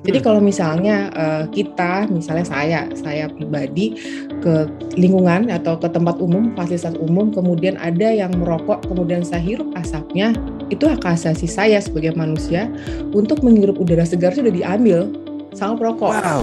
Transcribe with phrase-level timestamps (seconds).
[0.00, 0.26] Jadi hmm.
[0.26, 4.00] kalau misalnya uh, kita, misalnya saya, saya pribadi
[4.40, 4.64] ke
[4.96, 10.32] lingkungan atau ke tempat umum, fasilitas umum, kemudian ada yang merokok, kemudian saya hirup asapnya,
[10.72, 12.72] itu hak asasi saya sebagai manusia
[13.12, 15.12] untuk menghirup udara segar sudah diambil
[15.52, 16.16] sama perokok.
[16.16, 16.42] Wow.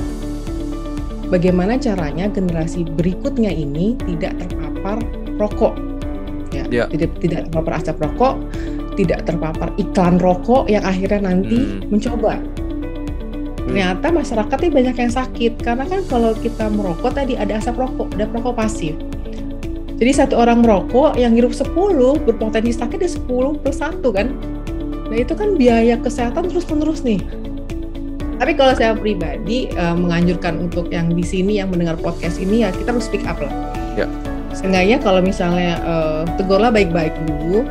[1.27, 5.01] Bagaimana caranya generasi berikutnya ini tidak terpapar
[5.41, 5.75] rokok,
[6.55, 6.87] ya, yeah.
[6.93, 8.35] tidak tidak terpapar asap rokok,
[8.95, 11.91] tidak terpapar iklan rokok yang akhirnya nanti hmm.
[11.91, 12.39] mencoba
[13.67, 18.15] ternyata masyarakat ini banyak yang sakit karena kan kalau kita merokok tadi ada asap rokok,
[18.15, 18.95] ada perokok pasif.
[19.97, 21.73] Jadi satu orang merokok yang hirup 10
[22.23, 24.29] berpotensi sakit di 10 plus 1 kan.
[25.09, 27.19] Nah itu kan biaya kesehatan terus-menerus nih.
[28.37, 32.69] Tapi kalau saya pribadi uh, menganjurkan untuk yang di sini yang mendengar podcast ini ya
[32.69, 33.49] kita harus speak up lah.
[33.97, 34.05] Ya.
[34.53, 37.65] Seenggaknya kalau misalnya uh, tegurlah baik-baik dulu,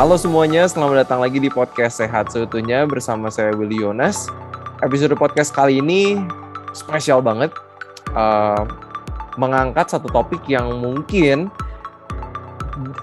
[0.00, 4.32] Halo semuanya, selamat datang lagi di podcast Sehat Seutuhnya bersama saya Willy Yonas.
[4.80, 6.16] Episode podcast kali ini
[6.72, 7.52] spesial banget,
[8.16, 8.64] uh,
[9.36, 11.52] mengangkat satu topik yang mungkin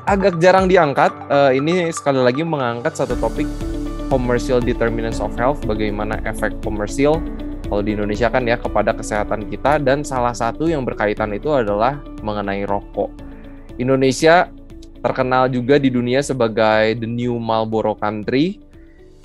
[0.09, 1.13] agak jarang diangkat.
[1.29, 3.45] Uh, ini sekali lagi mengangkat satu topik
[4.09, 7.21] commercial determinants of health, bagaimana efek komersil
[7.69, 12.01] kalau di Indonesia kan ya kepada kesehatan kita dan salah satu yang berkaitan itu adalah
[12.25, 13.13] mengenai rokok.
[13.77, 14.49] Indonesia
[14.99, 18.61] terkenal juga di dunia sebagai the new Marlboro country.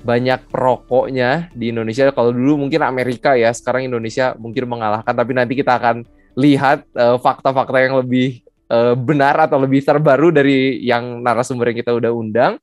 [0.03, 2.11] Banyak perokoknya di Indonesia.
[2.11, 5.15] Kalau dulu mungkin Amerika ya, sekarang Indonesia mungkin mengalahkan.
[5.15, 6.03] Tapi nanti kita akan
[6.35, 11.79] lihat eh, fakta-fakta uh, yang lebih uh, benar atau lebih terbaru dari yang narasumber yang
[11.79, 12.59] kita udah undang.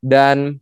[0.00, 0.56] Dan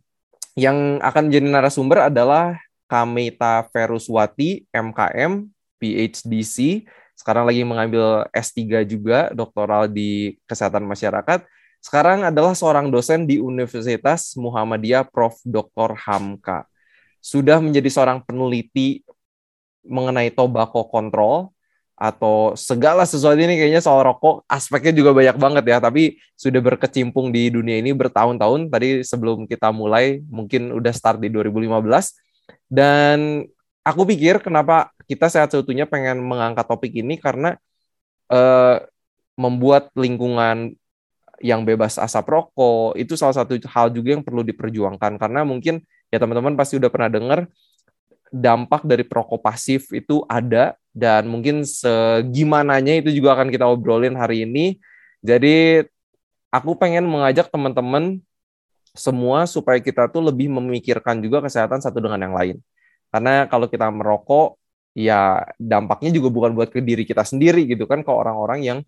[0.59, 5.47] yang akan jadi narasumber adalah Kameta Feruswati, MKM,
[5.79, 6.83] PhDC,
[7.19, 11.43] sekarang lagi mengambil S3 juga, doktoral di kesehatan masyarakat
[11.79, 15.39] sekarang adalah seorang dosen di Universitas Muhammadiyah Prof.
[15.47, 15.95] Dr.
[15.95, 16.67] Hamka.
[17.23, 19.03] Sudah menjadi seorang peneliti
[19.87, 21.55] mengenai tobacco control
[21.99, 27.27] atau segala sesuatu ini kayaknya soal rokok aspeknya juga banyak banget ya tapi sudah berkecimpung
[27.27, 31.83] di dunia ini bertahun-tahun tadi sebelum kita mulai mungkin udah start di 2015
[32.71, 33.43] dan
[33.83, 37.59] aku pikir kenapa kita sehat seutuhnya pengen mengangkat topik ini karena
[38.31, 38.79] uh,
[39.35, 40.79] membuat lingkungan
[41.39, 46.17] yang bebas asap rokok itu salah satu hal juga yang perlu diperjuangkan karena mungkin ya
[46.19, 47.39] teman-teman pasti udah pernah dengar
[48.29, 54.45] dampak dari perokok pasif itu ada dan mungkin segimananya itu juga akan kita obrolin hari
[54.45, 54.77] ini.
[55.19, 55.83] Jadi
[56.53, 58.21] aku pengen mengajak teman-teman
[58.93, 62.57] semua supaya kita tuh lebih memikirkan juga kesehatan satu dengan yang lain.
[63.09, 64.57] Karena kalau kita merokok
[64.97, 68.79] ya dampaknya juga bukan buat ke diri kita sendiri gitu kan ke orang-orang yang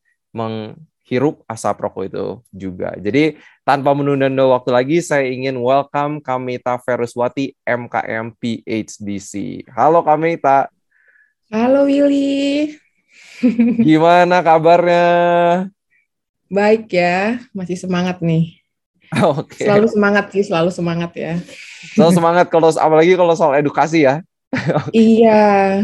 [1.12, 2.96] hirup asap rokok itu juga.
[2.96, 3.36] Jadi
[3.68, 9.68] tanpa menunda-nunda waktu lagi, saya ingin welcome Kamita Feruswati, MKM PhDC.
[9.76, 10.72] Halo Kamita.
[11.52, 12.80] Halo Willy.
[13.84, 15.04] Gimana kabarnya?
[16.48, 18.64] Baik ya, masih semangat nih.
[19.36, 19.60] Oke.
[19.60, 19.68] Okay.
[19.68, 21.36] Selalu semangat sih, selalu semangat ya.
[21.92, 24.24] Selalu semangat kalau apalagi kalau soal edukasi ya.
[24.96, 25.84] iya.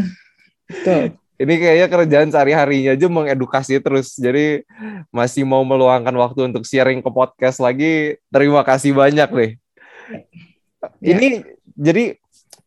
[0.72, 4.18] Betul ini kayaknya kerjaan sehari-harinya aja mengedukasi terus.
[4.18, 4.66] Jadi
[5.14, 8.18] masih mau meluangkan waktu untuk sharing ke podcast lagi.
[8.26, 9.50] Terima kasih banyak deh.
[10.98, 11.14] Ya.
[11.14, 11.46] Ini
[11.78, 12.18] jadi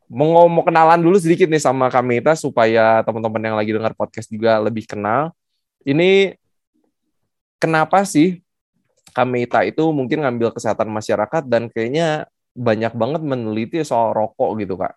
[0.08, 4.56] mau mau kenalan dulu sedikit nih sama Kamita supaya teman-teman yang lagi dengar podcast juga
[4.64, 5.36] lebih kenal.
[5.84, 6.40] Ini
[7.60, 8.40] kenapa sih
[9.12, 14.96] Kamita itu mungkin ngambil kesehatan masyarakat dan kayaknya banyak banget meneliti soal rokok gitu kak.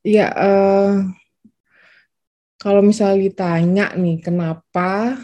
[0.00, 1.12] Iya, uh,
[2.60, 5.16] kalau misalnya ditanya nih kenapa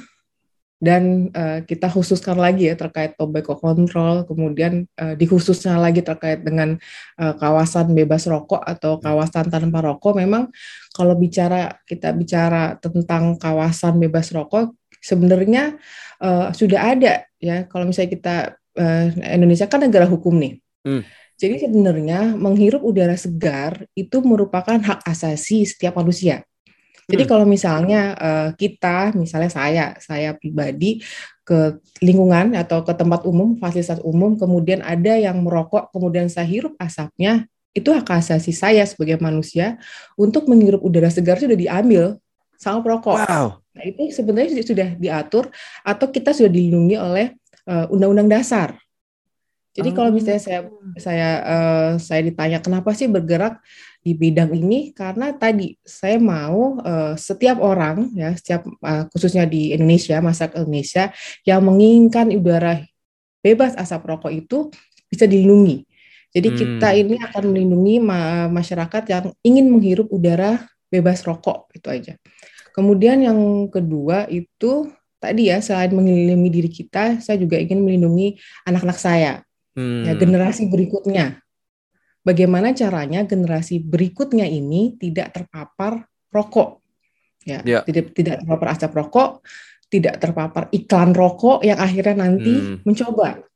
[0.77, 6.77] dan uh, kita khususkan lagi ya terkait tobacco control, kemudian uh, dikhususnya lagi terkait dengan
[7.17, 10.53] uh, kawasan bebas rokok atau kawasan tanpa rokok, memang
[10.93, 15.81] kalau bicara kita bicara tentang kawasan bebas rokok, sebenarnya
[16.21, 17.65] uh, sudah ada ya.
[17.69, 18.37] Kalau misalnya kita
[18.77, 20.61] uh, Indonesia kan negara hukum nih.
[20.85, 21.03] Hmm.
[21.37, 26.45] Jadi sebenarnya menghirup udara segar itu merupakan hak asasi setiap manusia.
[27.07, 27.31] Jadi hmm.
[27.31, 30.99] kalau misalnya uh, kita, misalnya saya, saya pribadi
[31.47, 36.75] ke lingkungan atau ke tempat umum, fasilitas umum, kemudian ada yang merokok, kemudian saya hirup
[36.83, 39.79] asapnya, itu hak asasi saya sebagai manusia
[40.19, 42.19] untuk menghirup udara segar sudah diambil
[42.57, 43.21] sama perokok.
[43.23, 43.61] Wow.
[43.77, 45.53] Nah itu sebenarnya sudah diatur
[45.85, 47.27] atau kita sudah dilindungi oleh
[47.69, 48.75] uh, Undang-Undang Dasar.
[49.77, 50.61] Jadi kalau misalnya saya
[50.97, 53.61] saya uh, saya ditanya kenapa sih bergerak
[54.01, 59.77] di bidang ini karena tadi saya mau uh, setiap orang ya setiap uh, khususnya di
[59.77, 61.13] Indonesia masyarakat Indonesia
[61.45, 62.81] yang menginginkan udara
[63.45, 64.73] bebas asap rokok itu
[65.13, 65.85] bisa dilindungi.
[66.33, 66.57] Jadi hmm.
[66.57, 72.15] kita ini akan melindungi ma masyarakat yang ingin menghirup udara bebas rokok itu aja.
[72.73, 73.39] Kemudian yang
[73.69, 74.89] kedua itu
[75.21, 78.37] tadi ya selain melindungi diri kita, saya juga ingin melindungi
[78.69, 79.46] anak-anak saya
[79.77, 80.05] hmm.
[80.09, 81.41] ya generasi berikutnya.
[82.27, 86.83] Bagaimana caranya generasi berikutnya ini tidak terpapar rokok,
[87.47, 87.87] ya, yeah.
[87.87, 89.31] tidak tidak terpapar asap rokok,
[89.87, 92.83] tidak terpapar iklan rokok yang akhirnya nanti hmm.
[92.83, 93.47] mencoba.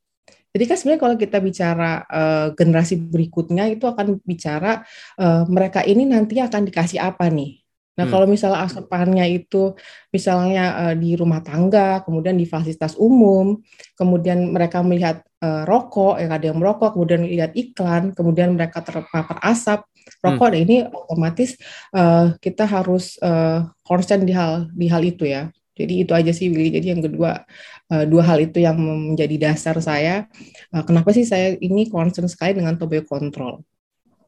[0.54, 4.86] Jadi kan sebenarnya kalau kita bicara uh, generasi berikutnya itu akan bicara
[5.18, 7.60] uh, mereka ini nanti akan dikasih apa nih
[8.00, 8.12] Nah, hmm.
[8.16, 9.76] kalau misalnya asupannya itu
[10.08, 13.60] misalnya uh, di rumah tangga, kemudian di fasilitas umum,
[13.92, 19.40] kemudian mereka melihat uh, rokok, ya ada yang merokok, kemudian lihat iklan, kemudian mereka terpapar
[19.44, 19.84] asap
[20.20, 20.54] rokok, hmm.
[20.54, 21.56] nah ini otomatis
[21.96, 25.48] uh, kita harus uh, concern di hal di hal itu ya.
[25.80, 26.76] Jadi itu aja sih Willy.
[26.76, 27.40] Jadi yang kedua
[27.88, 30.28] uh, dua hal itu yang menjadi dasar saya.
[30.68, 33.64] Uh, kenapa sih saya ini concern sekali dengan tobacco control?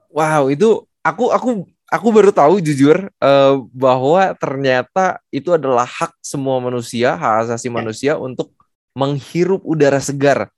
[0.09, 6.57] Wow, itu aku aku aku baru tahu jujur uh, bahwa ternyata itu adalah hak semua
[6.57, 7.73] manusia, hak asasi ya.
[7.73, 8.57] manusia untuk
[8.97, 10.49] menghirup udara segar.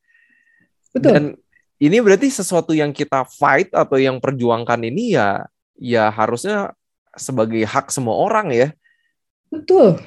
[0.95, 1.13] Betul.
[1.13, 1.25] Dan
[1.83, 5.43] ini berarti sesuatu yang kita fight atau yang perjuangkan ini ya
[5.75, 6.71] ya harusnya
[7.19, 8.69] sebagai hak semua orang ya.
[9.51, 9.99] Betul.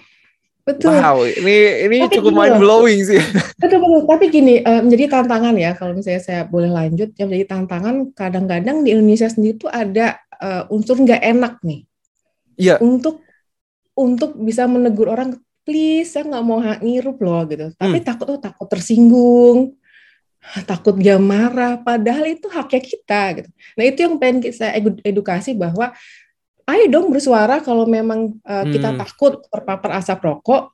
[0.68, 1.00] Betul.
[1.00, 3.24] Wow, ini ini Tapi cukup mind blowing sih.
[3.63, 4.04] Betul betul.
[4.04, 8.83] Tapi gini, uh, menjadi tantangan ya kalau misalnya saya boleh lanjut, yang menjadi tantangan kadang-kadang
[8.83, 11.88] di Indonesia sendiri itu ada uh, unsur nggak enak nih.
[12.60, 12.83] Iya.
[12.83, 13.24] Untuk
[13.95, 17.72] untuk bisa menegur orang, please saya nggak mau ngirup loh gitu.
[17.80, 18.06] Tapi hmm.
[18.06, 19.72] takut oh takut tersinggung,
[20.65, 21.79] takut dia marah.
[21.81, 23.49] Padahal itu haknya kita gitu.
[23.75, 25.91] Nah itu yang pengen saya edukasi bahwa
[26.67, 28.99] ayo dong bersuara kalau memang uh, kita hmm.
[28.99, 30.71] takut terpapar asap rokok.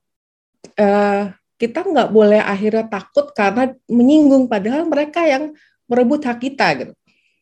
[0.74, 1.30] Uh,
[1.60, 5.54] kita nggak boleh akhirnya takut karena menyinggung padahal mereka yang
[5.88, 6.94] merebut hak kita gitu.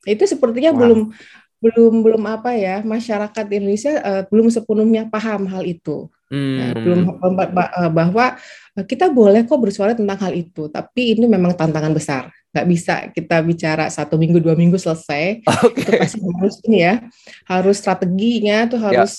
[0.06, 0.80] Itu sepertinya wow.
[0.80, 1.00] belum
[1.62, 6.58] belum belum apa ya masyarakat Indonesia uh, belum sepenuhnya paham hal itu hmm.
[6.58, 8.26] ya, belum eh, bahwa
[8.88, 13.44] kita boleh kok bersuara tentang hal itu tapi ini memang tantangan besar nggak bisa kita
[13.44, 15.84] bicara satu minggu dua minggu selesai okay.
[15.84, 16.96] itu pasti harus ini ya
[17.48, 18.84] harus strateginya tuh ya.
[18.88, 19.12] harus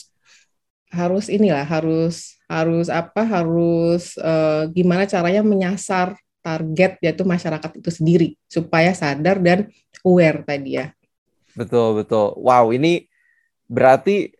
[0.88, 0.96] yeah.
[0.96, 8.28] harus inilah harus harus apa harus uh, gimana caranya menyasar target yaitu masyarakat itu sendiri
[8.50, 9.70] supaya sadar dan
[10.04, 10.92] aware tadi ya
[11.52, 12.32] Betul, betul.
[12.40, 13.04] Wow, ini
[13.68, 14.32] berarti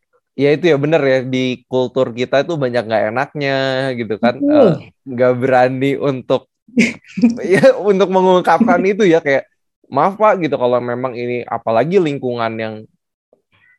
[0.42, 3.58] ya itu ya bener ya di kultur kita itu banyak nggak enaknya
[3.96, 4.34] gitu kan.
[4.38, 6.50] Eh, nggak uh, berani untuk
[7.54, 9.46] ya untuk mengungkapkan itu ya kayak
[9.86, 10.58] maaf pak gitu.
[10.58, 12.74] Kalau memang ini apalagi lingkungan yang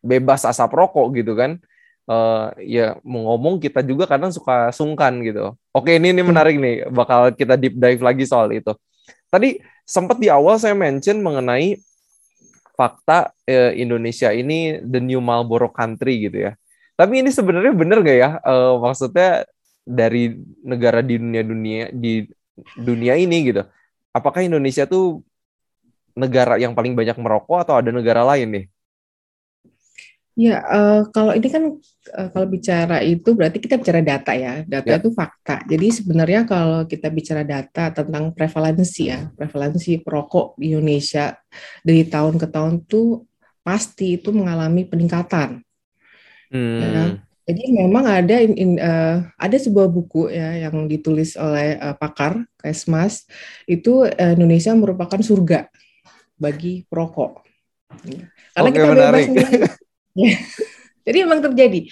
[0.03, 1.59] bebas asap rokok gitu kan
[2.07, 5.55] uh, ya mau ngomong kita juga kadang suka sungkan gitu.
[5.71, 8.73] Oke ini ini menarik nih bakal kita deep dive lagi soal itu.
[9.31, 11.79] Tadi sempat di awal saya mention mengenai
[12.73, 16.51] fakta eh, Indonesia ini the new Marlboro country gitu ya.
[16.93, 18.29] Tapi ini sebenarnya benar gak ya?
[18.41, 19.29] Eh, maksudnya
[19.83, 20.33] dari
[20.63, 22.25] negara di dunia dunia di
[22.77, 23.61] dunia ini gitu.
[24.13, 25.25] Apakah Indonesia tuh
[26.13, 28.65] negara yang paling banyak merokok atau ada negara lain nih?
[30.33, 31.77] Ya, uh, kalau ini kan
[32.17, 34.65] uh, kalau bicara itu berarti kita bicara data ya.
[34.65, 34.97] Data ya.
[34.97, 35.61] itu fakta.
[35.69, 41.37] Jadi sebenarnya kalau kita bicara data tentang prevalensi ya, prevalensi perokok di Indonesia
[41.85, 43.29] dari tahun ke tahun tuh
[43.61, 45.61] pasti itu mengalami peningkatan.
[46.49, 46.81] Hmm.
[46.81, 47.03] Ya.
[47.43, 52.41] Jadi memang ada in, in, uh, ada sebuah buku ya yang ditulis oleh uh, pakar
[52.55, 53.27] Kesmas
[53.69, 55.69] itu uh, Indonesia merupakan surga
[56.41, 57.45] bagi perokok.
[58.57, 59.27] Karena Oke, kita menarik.
[59.29, 59.77] bebas
[61.05, 61.89] Jadi memang terjadi.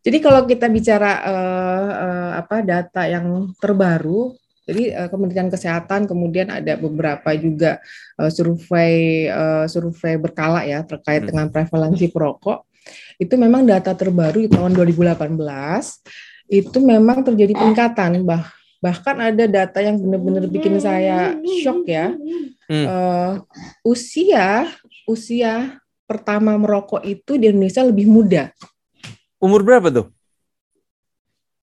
[0.00, 4.32] Jadi kalau kita bicara uh, uh, apa data yang terbaru,
[4.64, 7.84] jadi uh, Kementerian Kesehatan kemudian ada beberapa juga
[8.16, 11.28] uh, survei uh, survei berkala ya terkait hmm.
[11.28, 12.64] dengan prevalensi perokok.
[13.20, 15.36] Itu memang data terbaru di tahun 2018
[16.50, 18.48] itu memang terjadi peningkatan bah
[18.80, 22.16] bahkan ada data yang benar-benar bikin saya shock ya.
[22.70, 22.86] Hmm.
[22.88, 23.32] Uh,
[23.84, 24.64] usia
[25.04, 25.76] usia
[26.10, 28.50] pertama merokok itu di Indonesia lebih muda.
[29.38, 30.06] Umur berapa tuh?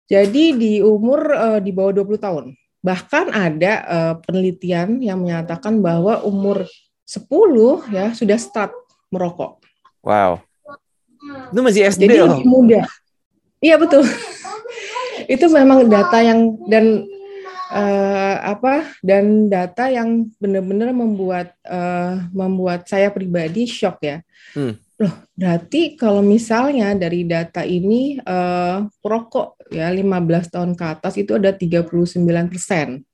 [0.08, 2.46] Jadi di umur uh, di bawah 20 tahun.
[2.80, 6.64] Bahkan ada uh, penelitian yang menyatakan bahwa umur
[7.04, 7.28] 10
[7.92, 8.72] ya sudah start
[9.12, 9.60] merokok.
[10.00, 10.40] Wow.
[11.52, 12.40] Itu masih SD Jadi loh.
[12.40, 12.82] lebih muda.
[13.60, 14.08] Iya betul.
[15.36, 17.04] itu memang data yang dan
[17.72, 24.24] uh, apa dan data yang benar-benar membuat uh, membuat saya pribadi shock ya.
[24.56, 24.80] Hmm.
[24.98, 31.38] Loh, berarti kalau misalnya dari data ini uh, perokok ya 15 tahun ke atas itu
[31.38, 31.94] ada 39
[32.50, 33.06] persen.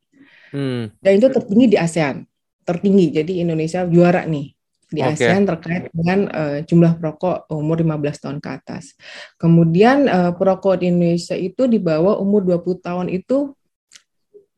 [0.54, 0.94] Hmm.
[1.02, 2.24] Dan itu tertinggi di ASEAN,
[2.64, 3.12] tertinggi.
[3.12, 4.54] Jadi Indonesia juara nih
[4.94, 5.18] di okay.
[5.18, 8.94] ASEAN terkait dengan uh, jumlah perokok umur 15 tahun ke atas.
[9.42, 13.58] Kemudian uh, perokok di Indonesia itu di bawah umur 20 tahun itu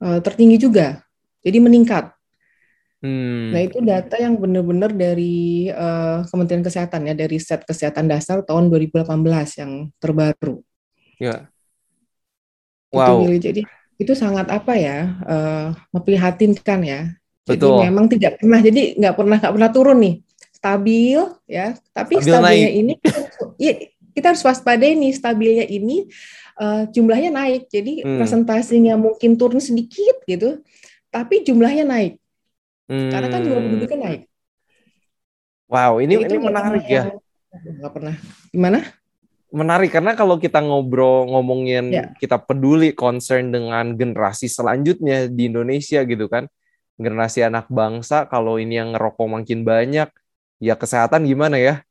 [0.02, 1.04] uh, tertinggi juga.
[1.46, 2.16] Jadi meningkat.
[3.06, 3.54] Hmm.
[3.54, 8.72] Nah itu data yang benar-benar dari uh, Kementerian Kesehatan ya dari set kesehatan dasar tahun
[8.74, 9.06] 2018
[9.62, 10.66] yang terbaru.
[11.22, 11.52] Ya.
[12.90, 13.28] Wow.
[13.30, 13.62] Itu, jadi
[13.96, 17.02] itu sangat apa ya uh, memprihatinkan ya.
[17.46, 17.78] Jadi Betul.
[17.86, 20.16] memang tidak pernah jadi nggak pernah nggak pernah turun nih
[20.50, 21.78] stabil ya.
[21.94, 22.82] Tapi stabil stabilnya naik.
[22.82, 22.94] ini
[23.62, 23.74] ya,
[24.18, 26.10] kita harus waspada nih stabilnya ini
[26.60, 27.68] uh, jumlahnya naik.
[27.70, 28.20] Jadi hmm.
[28.20, 30.64] presentasinya mungkin turun sedikit gitu,
[31.12, 32.14] tapi jumlahnya naik.
[32.86, 33.10] Hmm.
[33.12, 34.22] Karena kan jumlah penduduknya naik.
[35.66, 37.10] Wow, ini ini menarik ya.
[37.50, 38.16] Nggak pernah.
[38.54, 38.80] Gimana?
[39.56, 42.12] Menarik karena kalau kita ngobrol ngomongin ya.
[42.20, 46.46] kita peduli concern dengan generasi selanjutnya di Indonesia gitu kan.
[46.96, 50.08] Generasi anak bangsa kalau ini yang ngerokok makin banyak,
[50.64, 51.84] ya kesehatan gimana ya?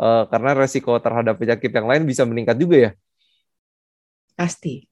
[0.00, 2.90] Uh, karena resiko terhadap penyakit yang lain bisa meningkat juga ya.
[4.34, 4.86] Pasti.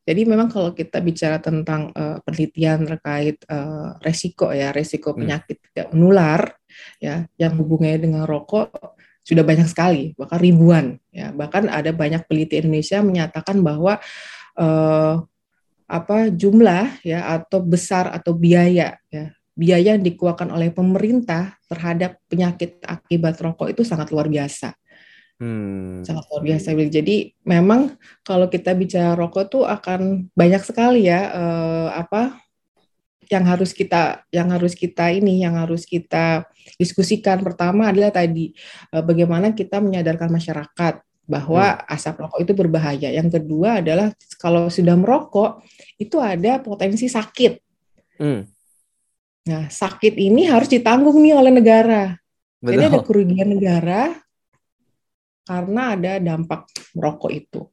[0.00, 5.18] Jadi memang kalau kita bicara tentang uh, penelitian terkait uh, resiko ya, resiko hmm.
[5.22, 5.66] penyakit hmm.
[5.70, 6.40] tidak menular
[6.98, 8.74] ya yang hubungannya dengan rokok
[9.20, 11.30] sudah banyak sekali, bahkan ribuan ya.
[11.30, 14.00] Bahkan ada banyak peneliti Indonesia menyatakan bahwa
[14.58, 15.14] uh,
[15.90, 22.80] apa jumlah ya atau besar atau biaya ya biaya yang dikeluarkan oleh pemerintah terhadap penyakit
[22.80, 24.72] akibat rokok itu sangat luar biasa.
[25.40, 26.04] Hmm.
[26.04, 26.76] Sangat luar biasa.
[26.76, 27.96] Jadi memang
[28.28, 32.36] kalau kita bicara rokok tuh akan banyak sekali ya eh, apa
[33.32, 36.44] yang harus kita yang harus kita ini yang harus kita
[36.76, 37.40] diskusikan.
[37.40, 38.52] Pertama adalah tadi
[38.92, 41.88] eh, bagaimana kita menyadarkan masyarakat bahwa hmm.
[41.88, 43.08] asap rokok itu berbahaya.
[43.08, 45.64] Yang kedua adalah kalau sudah merokok
[45.96, 47.52] itu ada potensi sakit.
[48.20, 48.44] Hmm.
[49.48, 52.12] Nah, sakit ini harus ditanggung nih oleh negara.
[52.60, 52.76] Betul.
[52.76, 54.20] Jadi ada kerugian negara
[55.50, 57.66] karena ada dampak merokok itu.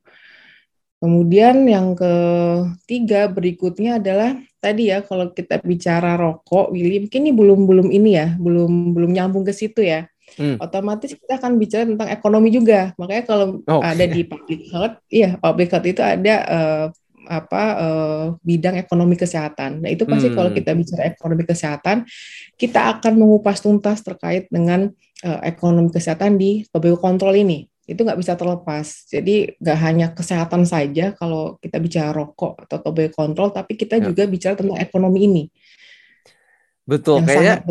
[0.97, 7.69] Kemudian yang ketiga berikutnya adalah tadi ya kalau kita bicara rokok, Willy, mungkin ini belum
[7.69, 10.09] belum ini ya, belum belum nyambung ke situ ya.
[10.41, 10.57] Hmm.
[10.57, 12.97] Otomatis kita akan bicara tentang ekonomi juga.
[12.97, 13.85] Makanya kalau okay.
[13.93, 16.85] ada di public health, iya public health itu ada uh,
[17.29, 19.85] apa uh, bidang ekonomi kesehatan.
[19.85, 20.35] Nah itu pasti hmm.
[20.35, 22.09] kalau kita bicara ekonomi kesehatan,
[22.57, 24.89] kita akan mengupas tuntas terkait dengan
[25.25, 29.07] uh, ekonomi kesehatan di tobacco control ini itu nggak bisa terlepas.
[29.07, 34.11] Jadi nggak hanya kesehatan saja kalau kita bicara rokok atau tobacco control, tapi kita ya.
[34.11, 35.43] juga bicara tentang ekonomi ini.
[36.83, 37.63] Betul, kayaknya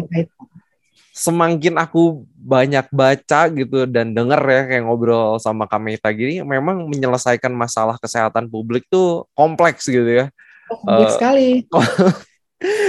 [1.17, 7.53] semakin aku banyak baca gitu dan denger ya kayak ngobrol sama Kameta gini, memang menyelesaikan
[7.53, 10.33] masalah kesehatan publik tuh kompleks gitu ya.
[10.73, 11.49] Oh, kompleks uh, sekali.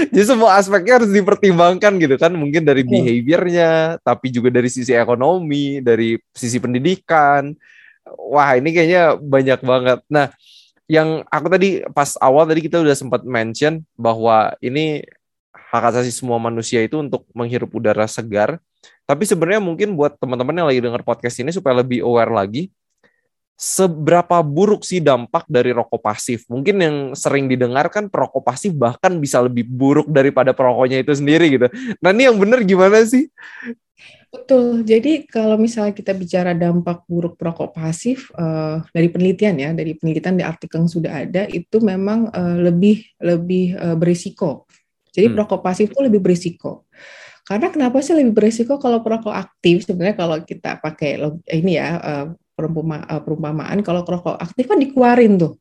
[0.08, 5.84] Jadi semua aspeknya harus dipertimbangkan gitu kan, mungkin dari behaviornya, tapi juga dari sisi ekonomi,
[5.84, 7.52] dari sisi pendidikan.
[8.08, 10.00] Wah ini kayaknya banyak banget.
[10.08, 10.32] Nah,
[10.88, 15.04] yang aku tadi pas awal tadi kita udah sempat mention bahwa ini
[15.52, 18.64] hak asasi semua manusia itu untuk menghirup udara segar.
[19.04, 22.72] Tapi sebenarnya mungkin buat teman-teman yang lagi dengar podcast ini supaya lebih aware lagi,
[23.58, 26.46] seberapa buruk sih dampak dari rokok pasif?
[26.46, 31.68] Mungkin yang sering didengarkan perokok pasif bahkan bisa lebih buruk daripada perokoknya itu sendiri gitu.
[31.98, 33.28] Nah ini yang benar gimana sih?
[34.28, 34.86] Betul.
[34.86, 40.38] Jadi kalau misalnya kita bicara dampak buruk perokok pasif uh, dari penelitian ya, dari penelitian
[40.38, 44.70] di artikel yang sudah ada itu memang uh, lebih lebih uh, berisiko.
[45.10, 45.36] Jadi hmm.
[45.40, 46.86] perokok pasif itu lebih berisiko.
[47.48, 49.88] Karena kenapa sih lebih berisiko kalau perokok aktif?
[49.88, 51.18] Sebenarnya kalau kita pakai
[51.56, 52.26] ini ya uh, uh,
[52.58, 55.54] perumpamaan kalau rokok aktif kan dikeluarin tuh.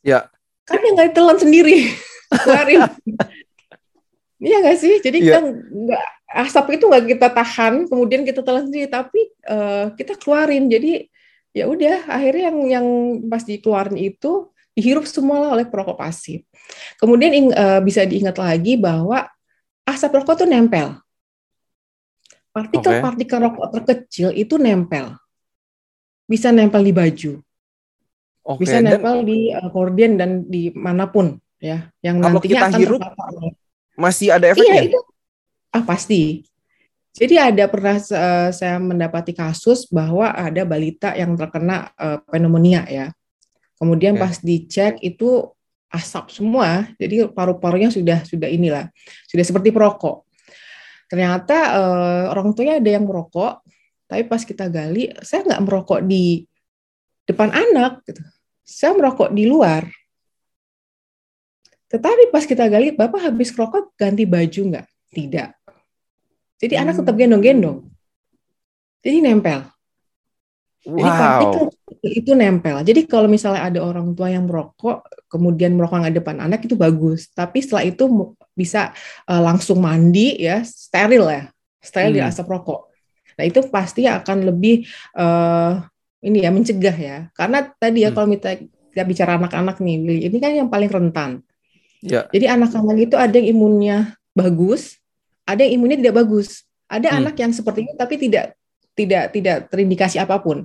[0.00, 0.32] Ya.
[0.64, 1.92] Kan yang nggak ditelan sendiri,
[2.42, 2.80] keluarin.
[4.40, 4.94] Iya nggak sih?
[5.04, 5.38] Jadi ya.
[5.38, 6.04] kita nggak
[6.48, 10.72] asap itu nggak kita tahan, kemudian kita telan sendiri, tapi uh, kita keluarin.
[10.72, 11.06] Jadi
[11.52, 12.86] ya udah, akhirnya yang yang
[13.28, 16.42] pas dikeluarin itu dihirup semua oleh perokok pasif.
[16.96, 19.28] Kemudian uh, bisa diingat lagi bahwa
[19.84, 20.96] asap rokok tuh nempel.
[22.56, 23.44] Partikel-partikel okay.
[23.46, 25.12] rokok terkecil itu nempel
[26.26, 27.32] bisa nempel di baju,
[28.42, 32.50] okay, bisa nempel dan, di uh, korden dan di mana pun ya, yang kalau nantinya
[32.50, 33.02] kita akan hirup
[33.94, 34.74] masih ada efeknya.
[34.74, 35.00] Iya itu
[35.72, 36.22] ah pasti.
[37.16, 43.08] Jadi ada pernah uh, saya mendapati kasus bahwa ada balita yang terkena uh, pneumonia ya.
[43.80, 44.22] Kemudian okay.
[44.26, 45.48] pas dicek itu
[45.88, 48.92] asap semua, jadi paru-parunya sudah sudah inilah,
[49.30, 50.28] sudah seperti perokok.
[51.08, 53.64] Ternyata uh, orang tuanya ada yang merokok,
[54.06, 56.46] tapi pas kita gali, saya nggak merokok di
[57.26, 58.22] depan anak, gitu.
[58.62, 59.82] saya merokok di luar.
[61.90, 64.86] Tetapi pas kita gali, bapak habis merokok ganti baju nggak?
[65.10, 65.50] Tidak.
[66.62, 66.82] Jadi hmm.
[66.82, 67.78] anak tetap gendong-gendong.
[69.02, 69.60] Jadi nempel.
[70.86, 71.66] Wow.
[71.98, 72.78] Jadi itu nempel.
[72.86, 77.26] Jadi kalau misalnya ada orang tua yang merokok, kemudian merokok di depan anak itu bagus.
[77.34, 78.06] Tapi setelah itu
[78.54, 78.94] bisa
[79.26, 81.50] uh, langsung mandi ya, steril ya,
[81.82, 82.18] steril hmm.
[82.18, 82.95] di asap rokok.
[83.36, 85.80] Nah itu pasti akan lebih uh,
[86.24, 87.16] ini ya mencegah ya.
[87.36, 88.16] Karena tadi ya hmm.
[88.16, 88.50] kalau kita,
[88.92, 91.44] kita bicara anak-anak nih, ini kan yang paling rentan.
[92.00, 92.28] Ya.
[92.32, 93.96] Jadi anak-anak itu ada yang imunnya
[94.32, 95.00] bagus,
[95.44, 96.64] ada yang imunnya tidak bagus.
[96.86, 97.18] Ada hmm.
[97.22, 98.54] anak yang seperti ini tapi tidak
[98.96, 100.64] tidak tidak terindikasi apa pun.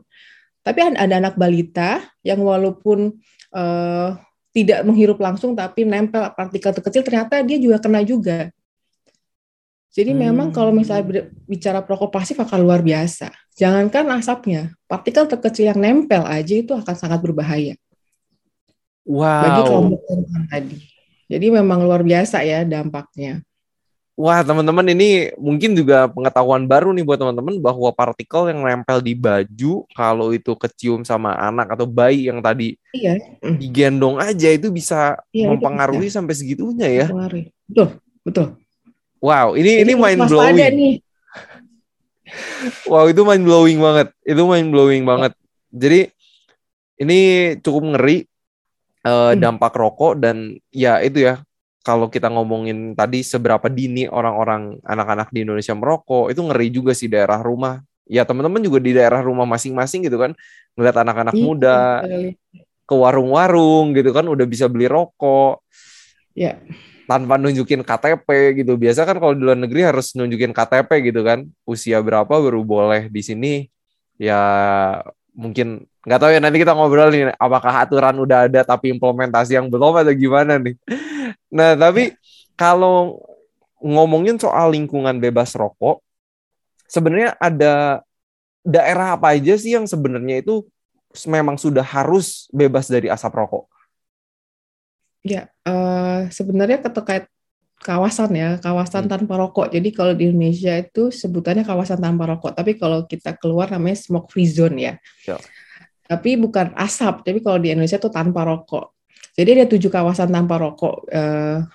[0.61, 3.17] Tapi ada anak balita yang walaupun
[3.51, 4.13] uh,
[4.53, 8.53] tidak menghirup langsung tapi nempel partikel terkecil ternyata dia juga kena juga.
[9.91, 10.21] Jadi hmm.
[10.23, 13.27] memang kalau misalnya bicara perokok pasif akan luar biasa.
[13.59, 17.75] Jangankan asapnya, partikel terkecil yang nempel aja itu akan sangat berbahaya.
[19.03, 19.43] Wow.
[19.43, 19.99] Bagi kelompok
[20.47, 20.77] tadi.
[21.27, 23.43] Jadi memang luar biasa ya dampaknya.
[24.19, 29.17] Wah, teman-teman ini mungkin juga pengetahuan baru nih buat teman-teman bahwa partikel yang nempel di
[29.17, 33.17] baju kalau itu kecium sama anak atau bayi yang tadi iya.
[33.41, 36.21] digendong aja itu bisa iya, mempengaruhi bisa.
[36.21, 37.07] sampai segitunya ya.
[37.65, 38.60] Betul, betul.
[39.21, 40.57] Wow, ini Jadi ini mind blowing.
[40.57, 40.95] Nih.
[42.89, 44.07] wow, itu mind blowing banget.
[44.25, 45.37] Itu mind blowing banget.
[45.69, 46.09] Jadi
[46.97, 47.19] ini
[47.61, 48.25] cukup ngeri
[49.05, 51.41] uh, dampak rokok dan ya itu ya
[51.81, 57.09] kalau kita ngomongin tadi seberapa dini orang-orang anak-anak di Indonesia merokok itu ngeri juga sih
[57.09, 60.37] daerah rumah ya teman-teman juga di daerah rumah masing-masing gitu kan
[60.77, 61.79] ngeliat anak-anak iya, muda
[62.85, 65.65] ke warung-warung gitu kan udah bisa beli rokok
[66.37, 66.61] ya
[67.11, 68.79] tanpa nunjukin KTP gitu.
[68.79, 71.43] Biasa kan kalau di luar negeri harus nunjukin KTP gitu kan.
[71.67, 73.67] Usia berapa baru boleh di sini?
[74.15, 74.39] Ya
[75.35, 79.67] mungkin nggak tahu ya nanti kita ngobrol nih apakah aturan udah ada tapi implementasi yang
[79.67, 80.79] belum atau gimana nih?
[81.51, 82.15] Nah, tapi
[82.55, 83.19] kalau
[83.83, 85.99] ngomongin soal lingkungan bebas rokok,
[86.87, 87.99] sebenarnya ada
[88.63, 90.63] daerah apa aja sih yang sebenarnya itu
[91.27, 93.67] memang sudah harus bebas dari asap rokok?
[95.21, 97.29] Ya, uh, sebenarnya terkait
[97.81, 99.11] kawasan ya, kawasan hmm.
[99.11, 99.73] tanpa rokok.
[99.73, 104.29] Jadi kalau di Indonesia itu sebutannya kawasan tanpa rokok, tapi kalau kita keluar namanya smoke
[104.29, 104.93] free zone ya.
[105.25, 105.37] ya.
[106.05, 108.97] Tapi bukan asap, tapi kalau di Indonesia itu tanpa rokok.
[109.33, 111.65] Jadi ada tujuh kawasan tanpa rokok uh,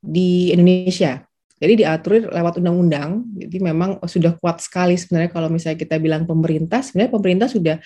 [0.00, 1.20] di Indonesia.
[1.62, 3.22] Jadi diatur lewat undang-undang.
[3.38, 7.76] Jadi memang sudah kuat sekali sebenarnya kalau misalnya kita bilang pemerintah, sebenarnya pemerintah sudah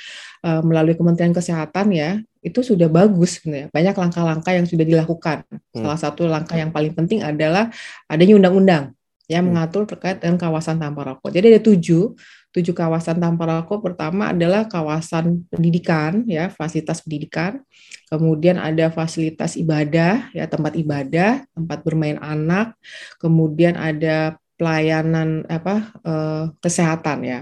[0.48, 3.68] uh, melalui Kementerian Kesehatan ya, itu sudah bagus sebenarnya.
[3.74, 5.42] Banyak langkah-langkah yang sudah dilakukan.
[5.50, 5.82] Hmm.
[5.82, 7.74] Salah satu langkah yang paling penting adalah
[8.06, 8.94] adanya undang-undang
[9.26, 9.58] yang hmm.
[9.58, 11.34] mengatur terkait dengan kawasan tanpa rokok.
[11.34, 12.14] Jadi ada tujuh
[12.56, 17.60] tujuh kawasan tanpa rokok pertama adalah kawasan pendidikan ya fasilitas pendidikan
[18.08, 22.72] kemudian ada fasilitas ibadah ya tempat ibadah tempat bermain anak
[23.20, 27.40] kemudian ada pelayanan apa eh, kesehatan ya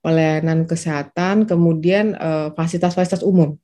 [0.00, 3.60] pelayanan kesehatan kemudian eh, fasilitas-fasilitas umum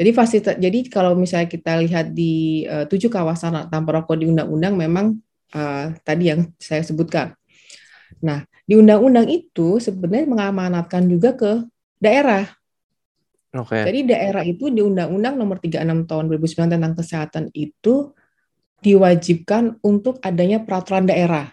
[0.00, 4.80] jadi fasilitas jadi kalau misalnya kita lihat di eh, tujuh kawasan tanpa rokok di undang-undang
[4.80, 5.20] memang
[5.52, 7.36] eh, tadi yang saya sebutkan
[8.18, 11.62] Nah, di undang-undang itu sebenarnya mengamanatkan juga ke
[12.02, 12.50] daerah.
[13.54, 13.78] Oke.
[13.78, 13.82] Okay.
[13.86, 18.14] Jadi daerah itu di Undang-Undang Nomor 36 Tahun 2009 tentang kesehatan itu
[18.82, 21.50] diwajibkan untuk adanya peraturan daerah.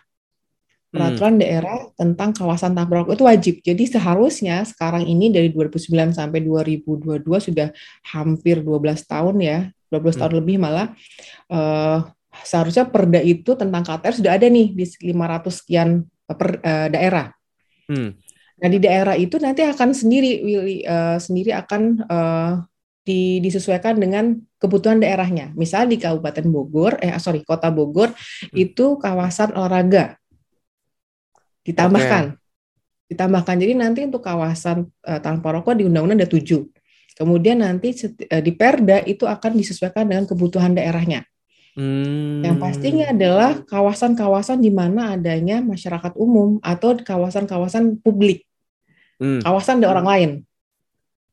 [0.97, 1.41] Peraturan hmm.
[1.41, 3.55] daerah tentang kawasan tanpa rokok itu wajib.
[3.61, 7.69] Jadi seharusnya sekarang ini dari 2009 sampai 2022 sudah
[8.09, 9.59] hampir 12 tahun ya,
[9.93, 10.19] 12 hmm.
[10.19, 10.91] tahun lebih malah
[11.53, 12.03] uh,
[12.43, 15.89] seharusnya perda itu tentang KTR sudah ada nih di 500 sekian
[16.27, 17.31] per uh, daerah.
[17.87, 18.17] Hmm.
[18.57, 22.53] Nah di daerah itu nanti akan sendiri Willy, uh, sendiri akan uh,
[23.07, 25.55] di, disesuaikan dengan kebutuhan daerahnya.
[25.55, 28.51] Misal di Kabupaten Bogor, eh sorry Kota Bogor hmm.
[28.57, 30.19] itu kawasan olahraga
[31.67, 33.11] ditambahkan, okay.
[33.11, 33.55] ditambahkan.
[33.59, 36.63] Jadi nanti untuk kawasan uh, tanpa rokok di undang-undang ada tujuh.
[37.17, 37.97] Kemudian nanti
[38.45, 41.25] di Perda itu akan disesuaikan dengan kebutuhan daerahnya.
[41.73, 42.45] Hmm.
[42.45, 48.45] Yang pastinya adalah kawasan-kawasan di mana adanya masyarakat umum atau kawasan-kawasan publik,
[49.21, 49.41] hmm.
[49.41, 50.31] kawasan dari orang lain.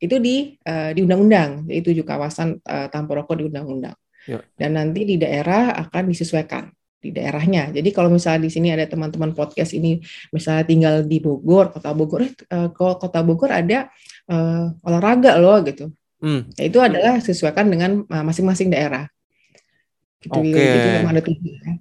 [0.00, 3.96] Itu di uh, di undang-undang, itu juga kawasan uh, tanpa rokok di undang-undang.
[4.24, 4.40] Ya.
[4.56, 6.68] Dan nanti di daerah akan disesuaikan
[7.04, 7.68] di daerahnya.
[7.68, 10.00] Jadi kalau misalnya di sini ada teman-teman podcast ini
[10.32, 13.92] misalnya tinggal di Bogor, Kota Bogor, eh, Kota Bogor ada
[14.32, 15.92] uh, olahraga loh gitu.
[16.24, 16.48] Hmm.
[16.48, 19.04] Nah, itu adalah sesuaikan dengan masing-masing daerah.
[20.24, 20.56] Gitu, Oke.
[20.56, 21.04] Okay.
[21.04, 21.76] Ada tujuan.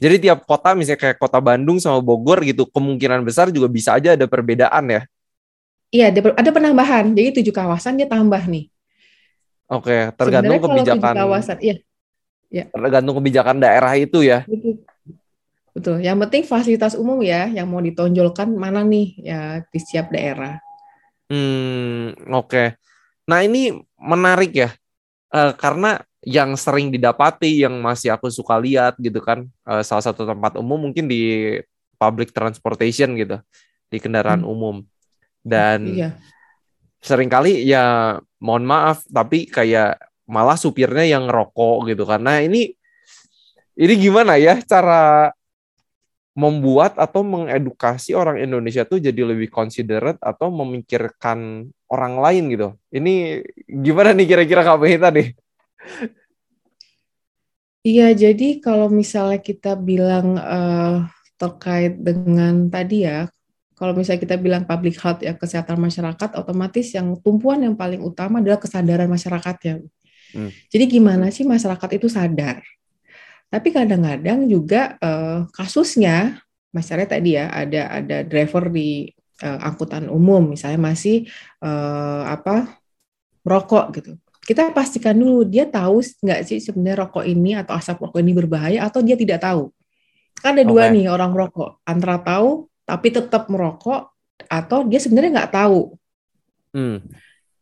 [0.00, 4.14] Jadi tiap kota misalnya kayak kota Bandung sama Bogor gitu kemungkinan besar juga bisa aja
[4.14, 5.02] ada perbedaan ya.
[5.90, 7.10] Iya, ada penambahan.
[7.12, 8.70] Jadi tujuh kawasan dia tambah nih.
[9.70, 11.14] Oke, tergantung Sebenarnya kebijakan.
[11.14, 11.76] kawasan, iya.
[12.50, 12.66] Ya.
[12.74, 14.42] Tergantung kebijakan daerah itu ya.
[14.44, 14.82] Betul.
[15.70, 15.96] Betul.
[16.02, 20.58] Yang penting fasilitas umum ya yang mau ditonjolkan mana nih ya di setiap daerah.
[21.30, 22.50] Hmm, oke.
[22.50, 22.66] Okay.
[23.30, 24.70] Nah, ini menarik ya.
[25.30, 30.28] Uh, karena yang sering didapati yang masih aku suka lihat gitu kan uh, salah satu
[30.28, 31.56] tempat umum mungkin di
[31.96, 33.40] public transportation gitu
[33.88, 34.52] di kendaraan hmm.
[34.52, 34.84] umum
[35.40, 36.10] dan iya.
[37.00, 39.96] sering kali ya mohon maaf tapi kayak
[40.30, 42.72] malah supirnya yang rokok gitu karena ini
[43.74, 45.34] ini gimana ya cara
[46.38, 52.68] membuat atau mengedukasi orang Indonesia tuh jadi lebih considerate atau memikirkan orang lain gitu.
[52.94, 55.34] Ini gimana nih kira-kira Kak Behita nih?
[57.80, 61.08] Iya, jadi kalau misalnya kita bilang uh,
[61.40, 63.26] terkait dengan tadi ya,
[63.72, 68.44] kalau misalnya kita bilang public health ya kesehatan masyarakat, otomatis yang tumpuan yang paling utama
[68.44, 69.74] adalah kesadaran masyarakat ya.
[70.34, 70.50] Hmm.
[70.70, 72.62] Jadi gimana sih masyarakat itu sadar?
[73.50, 76.38] Tapi kadang-kadang juga uh, kasusnya,
[76.70, 79.10] misalnya tadi ya ada ada driver di
[79.42, 81.26] uh, angkutan umum, misalnya masih
[81.62, 82.78] uh, apa
[83.42, 84.12] merokok gitu
[84.50, 88.82] kita pastikan dulu dia tahu nggak sih sebenarnya rokok ini atau asap rokok ini berbahaya
[88.82, 89.70] atau dia tidak tahu.
[90.42, 90.70] Kan ada okay.
[90.74, 94.10] dua nih orang rokok, antara tahu tapi tetap merokok
[94.50, 95.94] atau dia sebenarnya nggak tahu.
[96.74, 96.98] Hmm.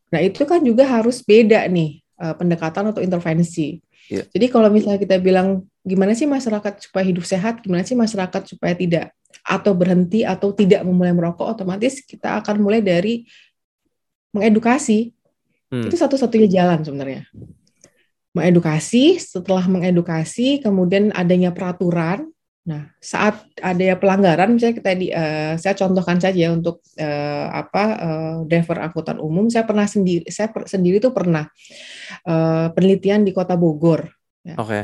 [0.08, 3.80] Nah itu kan juga harus beda nih uh, pendekatan atau intervensi.
[4.08, 4.26] Yeah.
[4.30, 8.74] Jadi kalau misalnya kita bilang gimana sih masyarakat supaya hidup sehat, gimana sih masyarakat supaya
[8.76, 13.28] tidak atau berhenti atau tidak memulai merokok, otomatis kita akan mulai dari
[14.32, 15.18] mengedukasi
[15.68, 15.84] Hmm.
[15.88, 17.28] Itu satu-satunya jalan sebenarnya.
[18.32, 22.32] Mengedukasi, setelah mengedukasi, kemudian adanya peraturan.
[22.68, 28.36] Nah, saat ada pelanggaran, misalnya kita di, uh, saya contohkan saja untuk uh, apa uh,
[28.44, 31.48] driver angkutan umum, saya pernah sendiri, saya per, sendiri itu pernah
[32.28, 34.12] uh, penelitian di Kota Bogor.
[34.44, 34.60] Ya.
[34.60, 34.68] Oke.
[34.68, 34.82] Okay.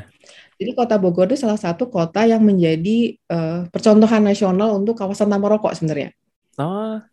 [0.64, 5.52] Jadi Kota Bogor itu salah satu kota yang menjadi uh, percontohan nasional untuk kawasan tanpa
[5.52, 6.16] rokok sebenarnya.
[6.56, 7.04] Oh.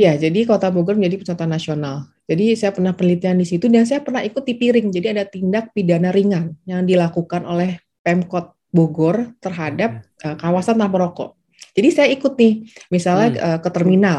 [0.00, 2.08] Ya, jadi Kota Bogor menjadi percontohan nasional.
[2.24, 4.88] Jadi saya pernah penelitian di situ dan saya pernah ikut di piring.
[4.88, 11.36] Jadi ada tindak pidana ringan yang dilakukan oleh Pemkot Bogor terhadap uh, kawasan tanpa rokok.
[11.74, 13.38] Jadi saya ikut nih, misalnya hmm.
[13.38, 14.18] uh, ke terminal.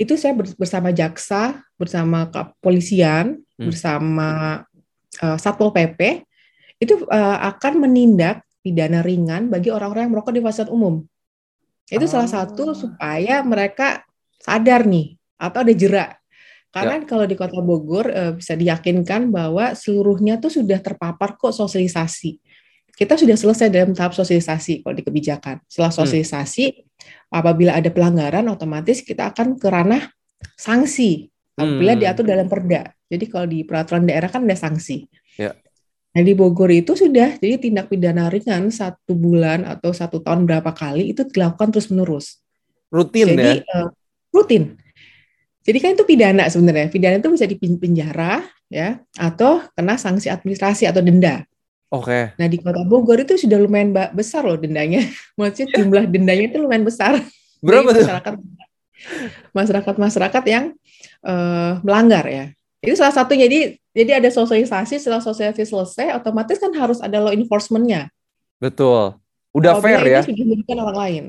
[0.00, 3.68] Itu saya bersama jaksa, bersama kepolisian, hmm.
[3.68, 4.60] bersama
[5.20, 6.24] uh, Satpol PP,
[6.80, 11.04] itu uh, akan menindak pidana ringan bagi orang-orang yang merokok di fasilitas umum.
[11.88, 12.10] Itu oh.
[12.10, 14.04] salah satu supaya mereka
[14.40, 16.20] sadar nih atau ada jerak
[16.70, 17.06] karena ya.
[17.06, 22.38] kalau di Kota Bogor uh, bisa diyakinkan bahwa seluruhnya tuh sudah terpapar kok sosialisasi.
[23.00, 25.64] Kita sudah selesai dalam tahap sosialisasi kalau di kebijakan.
[25.64, 26.00] Setelah hmm.
[26.04, 27.32] sosialisasi, hmm.
[27.32, 30.12] apabila ada pelanggaran, otomatis kita akan ke ranah
[30.52, 32.00] sanksi apabila hmm.
[32.04, 32.92] diatur dalam perda.
[33.08, 35.08] Jadi kalau di peraturan daerah kan ada sanksi.
[35.40, 35.56] Ya.
[36.10, 40.74] Nah di Bogor itu sudah jadi tindak pidana ringan satu bulan atau satu tahun berapa
[40.74, 42.42] kali itu dilakukan terus menerus.
[42.90, 43.86] Rutin jadi, ya?
[43.86, 43.88] Uh,
[44.34, 44.74] rutin.
[45.62, 46.90] Jadi kan itu pidana sebenarnya.
[46.90, 51.46] Pidana itu bisa dipenjara ya atau kena sanksi administrasi atau denda.
[51.90, 52.06] Oke.
[52.06, 52.22] Okay.
[52.38, 55.02] Nah di Kota Bogor itu sudah lumayan besar loh dendanya.
[55.38, 57.18] Maksudnya jumlah dendanya itu lumayan besar.
[57.58, 58.06] Berapa tuh?
[58.06, 58.34] Masyarakat
[59.50, 60.64] masyarakat masyarakat yang
[61.26, 62.44] uh, melanggar ya.
[62.78, 67.34] Itu salah satu jadi jadi ada sosialisasi setelah sosialisasi selesai otomatis kan harus ada law
[67.34, 68.06] enforcementnya.
[68.62, 69.18] Betul.
[69.50, 70.20] Udah Apabila fair ya.
[70.22, 71.24] Sudah orang lain.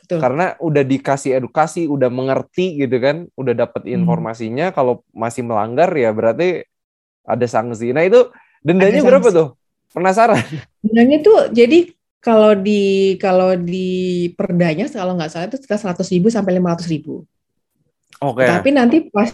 [0.00, 0.24] Betul.
[0.24, 3.92] Karena udah dikasih edukasi, udah mengerti gitu kan, udah dapat hmm.
[3.92, 4.72] informasinya.
[4.72, 4.74] Hmm.
[4.74, 6.64] Kalau masih melanggar ya berarti
[7.28, 7.92] ada sanksi.
[7.92, 8.32] Nah itu
[8.64, 9.48] dendanya berapa tuh?
[9.92, 10.40] Penasaran?
[10.84, 16.28] Dendanya tuh jadi kalau di kalau di perdanya kalau nggak salah itu sekitar seratus ribu
[16.28, 17.24] sampai lima ratus ribu.
[18.20, 18.42] Oke.
[18.44, 18.48] Okay.
[18.50, 19.32] Tapi nanti pas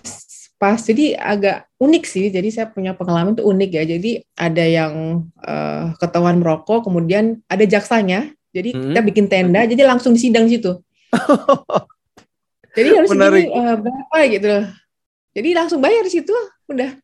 [0.60, 2.26] pas jadi agak unik sih.
[2.30, 3.84] Jadi saya punya pengalaman itu unik ya.
[3.84, 8.94] Jadi ada yang uh, ketahuan merokok, kemudian ada jaksanya jadi hmm.
[8.94, 10.78] kita bikin tenda, jadi langsung di sidang situ.
[12.78, 14.46] jadi harus ini uh, berapa gitu
[15.34, 16.34] Jadi langsung bayar di situ,
[16.70, 16.94] udah.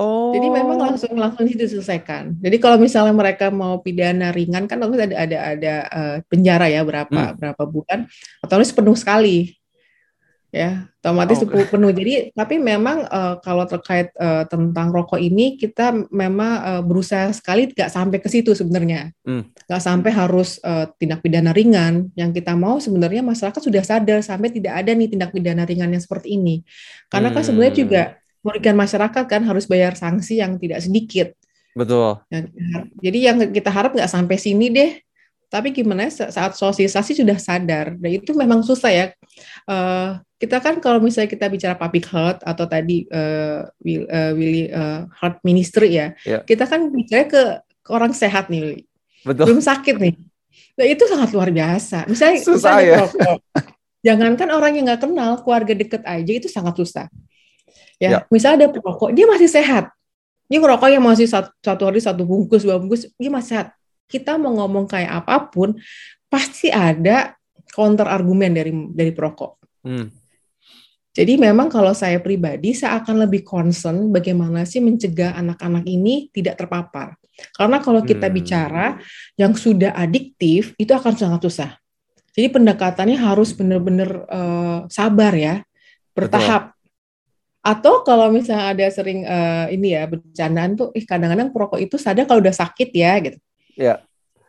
[0.00, 0.32] Oh.
[0.32, 2.40] Jadi memang langsung langsung situ selesaikan.
[2.40, 6.80] Jadi kalau misalnya mereka mau pidana ringan kan harus ada ada ada uh, penjara ya
[6.80, 7.36] berapa hmm.
[7.36, 8.08] berapa bulan
[8.40, 9.60] atau harus penuh sekali
[10.50, 11.46] ya otomatis oh.
[11.46, 17.30] penuh jadi tapi memang uh, kalau terkait uh, tentang rokok ini kita memang uh, berusaha
[17.30, 19.46] sekali nggak sampai ke situ sebenarnya hmm.
[19.70, 19.88] nggak hmm.
[19.94, 24.74] sampai harus uh, tindak pidana ringan yang kita mau sebenarnya masyarakat sudah sadar sampai tidak
[24.74, 26.66] ada nih tindak pidana ringan yang seperti ini
[27.06, 27.36] karena hmm.
[27.38, 28.02] kan sebenarnya juga.
[28.40, 31.36] Merugikan masyarakat kan harus bayar sanksi yang tidak sedikit
[31.70, 32.18] Betul.
[32.98, 34.98] jadi yang kita harap nggak sampai sini deh.
[35.50, 39.06] Tapi gimana saat sosialisasi sudah sadar, dan itu memang susah ya.
[39.66, 44.70] Uh, kita kan kalau misalnya kita bicara public health atau tadi uh, Will, uh, Willy
[44.70, 46.46] uh, Health Ministry ya, yeah.
[46.46, 47.42] kita kan bicara ke,
[47.82, 48.86] ke orang sehat nih,
[49.26, 49.50] Betul.
[49.50, 50.14] belum sakit nih.
[50.78, 52.06] Nah itu sangat luar biasa.
[52.06, 52.98] Misalnya, susah misalnya ya.
[53.02, 53.38] Rokok,
[54.06, 57.10] jangankan orang yang nggak kenal, keluarga deket aja itu sangat susah.
[58.00, 58.22] Ya, yeah.
[58.32, 59.92] misalnya ada perokok, dia masih sehat.
[60.48, 63.68] Ini ngerokok yang masih satu, satu hari satu bungkus, dua bungkus, dia masih sehat
[64.10, 65.78] kita mau ngomong kayak apa pun
[66.26, 67.38] pasti ada
[67.70, 69.52] counter argumen dari dari perokok.
[69.86, 70.10] Hmm.
[71.14, 76.58] Jadi memang kalau saya pribadi saya akan lebih concern bagaimana sih mencegah anak-anak ini tidak
[76.58, 77.14] terpapar.
[77.54, 78.34] Karena kalau kita hmm.
[78.34, 78.86] bicara
[79.38, 81.70] yang sudah adiktif itu akan sangat susah.
[82.30, 85.54] Jadi pendekatannya harus benar-benar uh, sabar ya,
[86.14, 86.74] bertahap.
[86.74, 86.79] Betul.
[87.60, 92.24] Atau kalau misalnya ada sering uh, ini ya bercandaan tuh, eh kadang-kadang perokok itu sadar
[92.24, 93.38] kalau udah sakit ya gitu.
[93.76, 94.00] Ya.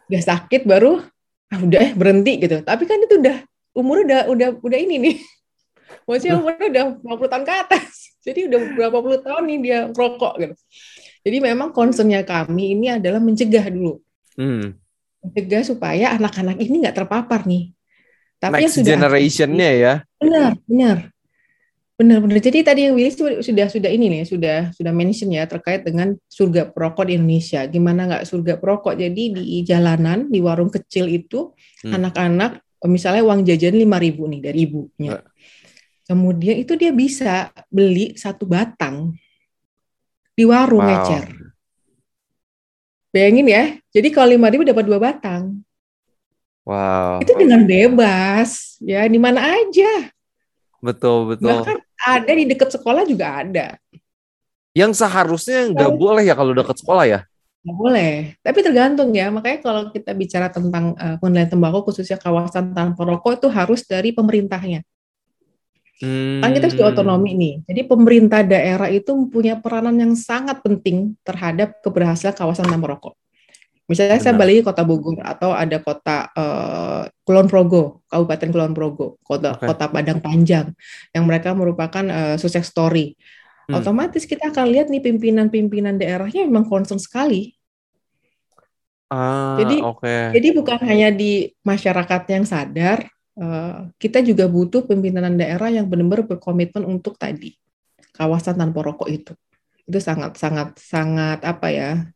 [0.07, 1.03] Udah sakit baru
[1.51, 2.63] ah udah eh berhenti gitu.
[2.63, 3.43] Tapi kan itu udah
[3.75, 5.15] umur udah udah udah ini nih.
[6.07, 7.91] Maksudnya umurnya udah 50 tahun ke atas.
[8.25, 10.55] Jadi udah berapa puluh tahun nih dia rokok gitu.
[11.21, 13.99] Jadi memang concernnya kami ini adalah mencegah dulu.
[14.39, 14.77] Hmm.
[15.21, 17.73] Mencegah supaya anak-anak ini nggak terpapar nih.
[18.41, 19.93] Tapi Next sudah generationnya ya.
[20.17, 21.10] Benar, benar.
[21.99, 22.41] Benar-benar.
[22.41, 23.13] Jadi tadi yang Willy
[23.45, 27.61] sudah sudah ini nih, sudah sudah mention ya terkait dengan surga perokok di Indonesia.
[27.69, 28.97] Gimana nggak surga perokok?
[28.97, 31.53] Jadi di jalanan, di warung kecil itu
[31.85, 31.93] hmm.
[31.93, 32.89] anak-anak hmm.
[32.89, 35.21] misalnya uang jajan lima ribu nih dari ibunya.
[36.09, 39.13] Kemudian itu dia bisa beli satu batang
[40.33, 40.95] di warung wow.
[41.05, 41.25] ecer.
[43.11, 43.63] Bayangin ya.
[43.91, 45.61] Jadi kalau lima ribu dapat dua batang.
[46.65, 47.21] Wow.
[47.21, 50.09] Itu dengan bebas, ya di mana aja.
[50.81, 51.61] Betul betul.
[51.61, 53.67] Bahkan ada di dekat sekolah juga ada.
[54.73, 57.19] Yang seharusnya nggak boleh ya kalau dekat sekolah ya?
[57.61, 58.13] Nggak boleh.
[58.41, 59.29] Tapi tergantung ya.
[59.29, 64.09] Makanya kalau kita bicara tentang uh, pengendalian tembakau khususnya kawasan tanpa rokok itu harus dari
[64.09, 64.81] pemerintahnya.
[66.01, 66.41] Hmm.
[66.41, 66.93] Kan kita sudah hmm.
[66.97, 67.53] otonomi nih.
[67.69, 73.13] Jadi pemerintah daerah itu punya peranan yang sangat penting terhadap keberhasilan kawasan tanpa rokok.
[73.91, 74.23] Misalnya Benar.
[74.23, 79.67] saya balik kota Bogor atau ada kota uh, Kulon Progo, Kabupaten Kulon Progo, kota okay.
[79.67, 80.71] kota Padang Panjang
[81.11, 83.19] yang mereka merupakan uh, sukses story.
[83.67, 83.83] Hmm.
[83.83, 87.51] Otomatis kita akan lihat nih pimpinan-pimpinan daerahnya memang concern sekali.
[89.11, 90.23] Ah, jadi okay.
[90.39, 96.23] jadi bukan hanya di masyarakat yang sadar, uh, kita juga butuh pimpinan daerah yang benar-benar
[96.31, 97.59] berkomitmen untuk tadi
[98.15, 99.35] kawasan tanpa rokok itu.
[99.83, 102.07] Itu sangat sangat sangat apa ya?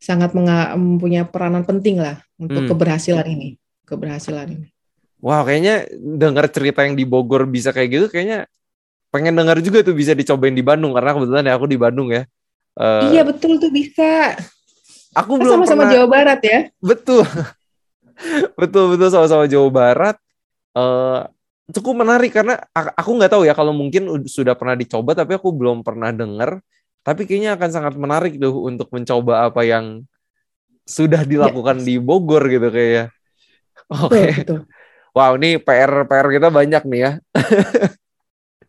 [0.00, 2.70] Sangat mempunyai peranan penting lah untuk hmm.
[2.70, 3.48] keberhasilan ini,
[3.88, 4.68] keberhasilan ini.
[5.24, 8.44] Wah, wow, kayaknya dengar cerita yang di Bogor bisa kayak gitu, kayaknya
[9.08, 12.28] pengen dengar juga tuh bisa dicobain di Bandung karena kebetulan ya aku di Bandung ya.
[12.74, 14.34] Uh, iya betul tuh bisa.
[15.14, 16.58] Aku Kita belum sama-sama Jawa Barat ya.
[16.82, 17.22] Betul,
[18.60, 20.16] betul betul sama-sama Jawa Barat.
[20.74, 21.30] Uh,
[21.70, 25.80] cukup menarik karena aku nggak tahu ya kalau mungkin sudah pernah dicoba tapi aku belum
[25.80, 26.60] pernah dengar
[27.04, 30.02] tapi kayaknya akan sangat menarik tuh untuk mencoba apa yang
[30.88, 31.84] sudah ya, dilakukan ya.
[31.84, 33.12] di Bogor gitu kayaknya.
[33.92, 34.32] Oke.
[34.32, 34.58] Okay.
[35.14, 37.12] Wow, ini PR PR kita banyak nih ya.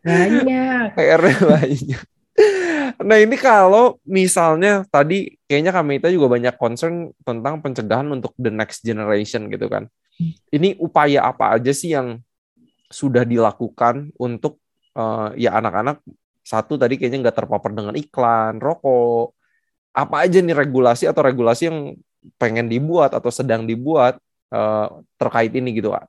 [0.06, 0.86] Banyak.
[0.94, 1.22] PR
[1.56, 2.00] banyak.
[3.02, 8.52] Nah ini kalau misalnya tadi kayaknya kami kita juga banyak concern tentang pencegahan untuk the
[8.52, 9.88] next generation gitu kan.
[10.48, 12.20] Ini upaya apa aja sih yang
[12.88, 14.62] sudah dilakukan untuk
[14.94, 16.00] uh, ya anak-anak
[16.46, 19.34] satu tadi kayaknya nggak terpapar dengan iklan, rokok.
[19.90, 21.98] Apa aja nih regulasi atau regulasi yang
[22.38, 24.22] pengen dibuat atau sedang dibuat
[24.54, 26.06] uh, terkait ini gitu, Kak?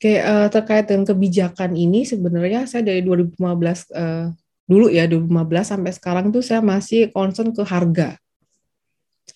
[0.00, 3.52] Oke, uh, terkait dengan kebijakan ini sebenarnya saya dari 2015 uh,
[3.94, 4.26] eh,
[4.64, 8.16] dulu ya 2015 sampai sekarang tuh saya masih concern ke harga.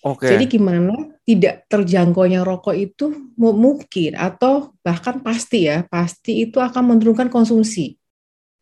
[0.01, 0.25] Oke.
[0.25, 7.29] Jadi gimana tidak terjangkaunya rokok itu mungkin atau bahkan pasti ya pasti itu akan menurunkan
[7.29, 7.95] konsumsi.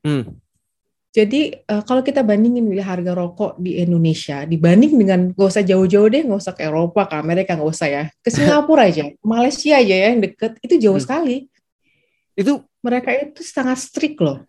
[0.04, 0.43] Hmm.
[1.14, 6.26] Jadi uh, kalau kita bandingin harga rokok di Indonesia dibanding dengan gak usah jauh-jauh deh,
[6.26, 10.08] gak usah ke Eropa, ke Amerika gak usah ya, ke Singapura aja, Malaysia aja ya
[10.10, 11.06] yang deket itu jauh hmm.
[11.06, 11.36] sekali.
[12.34, 14.42] Itu mereka itu sangat strict loh.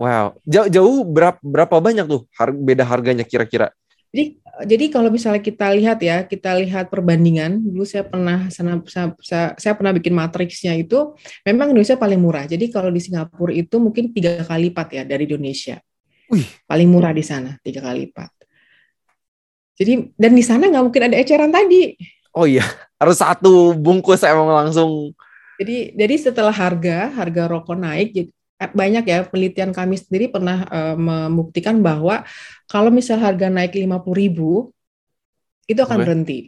[0.00, 3.76] Wow, jauh, jauh berapa berapa banyak tuh harga, beda harganya kira-kira?
[4.14, 4.38] Jadi
[4.70, 7.58] jadi kalau misalnya kita lihat ya, kita lihat perbandingan.
[7.58, 8.78] Dulu saya pernah saya,
[9.18, 12.46] saya, saya pernah bikin matriksnya itu memang Indonesia paling murah.
[12.46, 15.82] Jadi kalau di Singapura itu mungkin tiga kali lipat ya dari Indonesia.
[16.30, 16.46] Wih.
[16.70, 18.30] Paling murah di sana tiga kali lipat.
[19.74, 21.98] Jadi dan di sana nggak mungkin ada eceran tadi.
[22.30, 22.62] Oh iya,
[23.02, 25.10] harus satu bungkus emang langsung.
[25.58, 28.30] Jadi jadi setelah harga harga rokok naik,
[28.72, 32.24] banyak ya penelitian kami sendiri pernah uh, membuktikan bahwa
[32.70, 34.72] kalau misal harga naik 50 ribu
[35.68, 36.04] itu akan okay.
[36.04, 36.38] berhenti.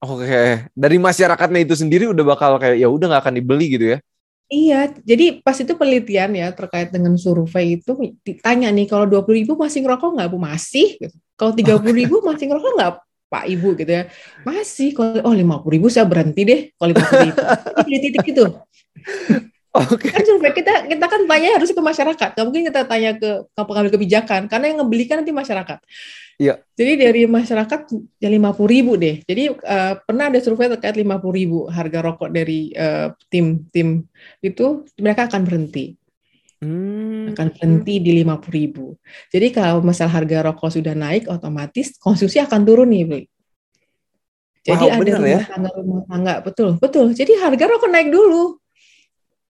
[0.00, 0.48] Oke, okay.
[0.72, 3.98] dari masyarakatnya itu sendiri udah bakal kayak ya udah nggak akan dibeli gitu ya?
[4.50, 7.94] Iya, jadi pas itu penelitian ya terkait dengan survei itu
[8.26, 10.98] ditanya nih kalau dua puluh ribu masih ngerokok nggak bu masih?
[10.98, 11.16] Gitu.
[11.38, 12.92] Kalau tiga puluh ribu masih ngerokok nggak
[13.30, 14.02] pak ibu gitu ya?
[14.42, 14.90] Masih.
[14.90, 17.38] Kalau oh lima puluh ribu saya berhenti deh kalau lima puluh ribu.
[17.86, 18.44] di titik itu.
[19.70, 20.10] Oke.
[20.10, 20.10] Okay.
[20.10, 22.28] Kan survei kita kita kan tanya harus ke masyarakat.
[22.34, 25.78] Gak mungkin kita tanya ke pengambil kebijakan karena yang ngebeli kan nanti masyarakat.
[26.40, 26.54] Iya.
[26.74, 27.80] Jadi dari masyarakat
[28.18, 29.22] ya lima puluh ribu deh.
[29.22, 34.02] Jadi uh, pernah ada survei terkait lima puluh ribu harga rokok dari uh, tim tim
[34.42, 35.94] itu mereka akan berhenti.
[36.60, 37.32] Hmm.
[37.32, 38.86] akan berhenti di lima puluh ribu.
[39.32, 43.22] Jadi kalau masalah harga rokok sudah naik, otomatis konsumsi akan turun nih, Bli.
[44.60, 45.40] Jadi wow, ada rumah ya?
[45.48, 47.16] tangga rumah tangga betul betul.
[47.16, 48.59] Jadi harga rokok naik dulu.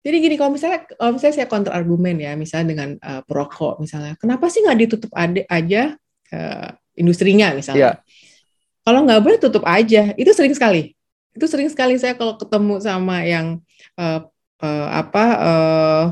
[0.01, 4.17] Jadi gini kalau misalnya kalau misalnya saya kontra argumen ya misalnya dengan uh, perokok misalnya
[4.17, 5.93] kenapa sih nggak ditutup ade aja
[6.33, 8.01] uh, industrinya misalnya yeah.
[8.81, 10.97] kalau nggak boleh tutup aja itu sering sekali
[11.37, 13.61] itu sering sekali saya kalau ketemu sama yang
[14.01, 14.25] uh,
[14.65, 16.05] uh, apa uh,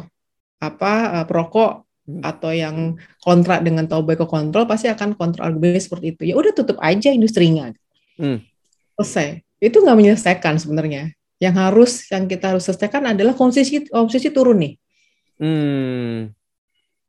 [0.60, 2.22] apa uh, perokok hmm.
[2.24, 6.76] atau yang kontrak dengan tobacco control pasti akan kontrol argumen seperti itu ya udah tutup
[6.84, 7.72] aja industrinya
[8.20, 8.44] hmm.
[9.00, 14.58] selesai itu nggak menyelesaikan sebenarnya yang harus yang kita harus selesaikan adalah konsumsi konsumsi turun
[14.58, 14.74] nih.
[15.38, 16.34] Hmm.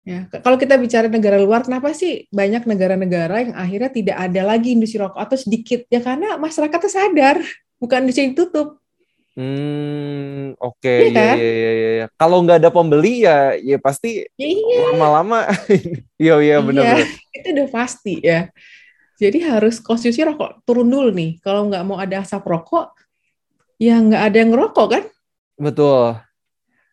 [0.08, 4.74] Ya, kalau kita bicara negara luar, kenapa sih banyak negara-negara yang akhirnya tidak ada lagi
[4.74, 5.86] industri rokok atau sedikit?
[5.92, 7.38] Ya karena masyarakatnya sadar,
[7.78, 8.80] bukan industri ditutup.
[9.38, 11.14] Hmm, oke, okay.
[11.14, 11.36] ya, kan?
[11.38, 12.06] ya, ya, ya, ya.
[12.18, 14.92] Kalau nggak ada pembeli ya, ya pasti ya, iya.
[14.92, 15.46] lama-lama,
[16.20, 16.84] iya, iya, benar.
[16.84, 17.06] Iya,
[17.38, 18.50] itu udah pasti ya.
[19.20, 21.38] Jadi harus konsumsi rokok turun dulu nih.
[21.40, 22.92] Kalau nggak mau ada asap rokok,
[23.80, 25.04] ya nggak ada yang ngerokok kan?
[25.56, 26.20] Betul.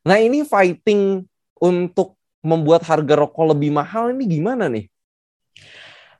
[0.06, 1.26] Nah ini fighting
[1.58, 2.14] untuk
[2.46, 4.86] membuat harga rokok lebih mahal ini gimana nih?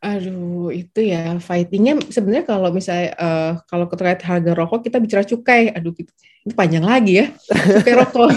[0.03, 5.73] Aduh, itu ya fightingnya sebenarnya kalau misalnya uh, kalau terkait harga rokok kita bicara cukai,
[5.73, 6.13] aduh itu
[6.53, 7.27] panjang lagi ya
[7.81, 8.31] cukai rokok.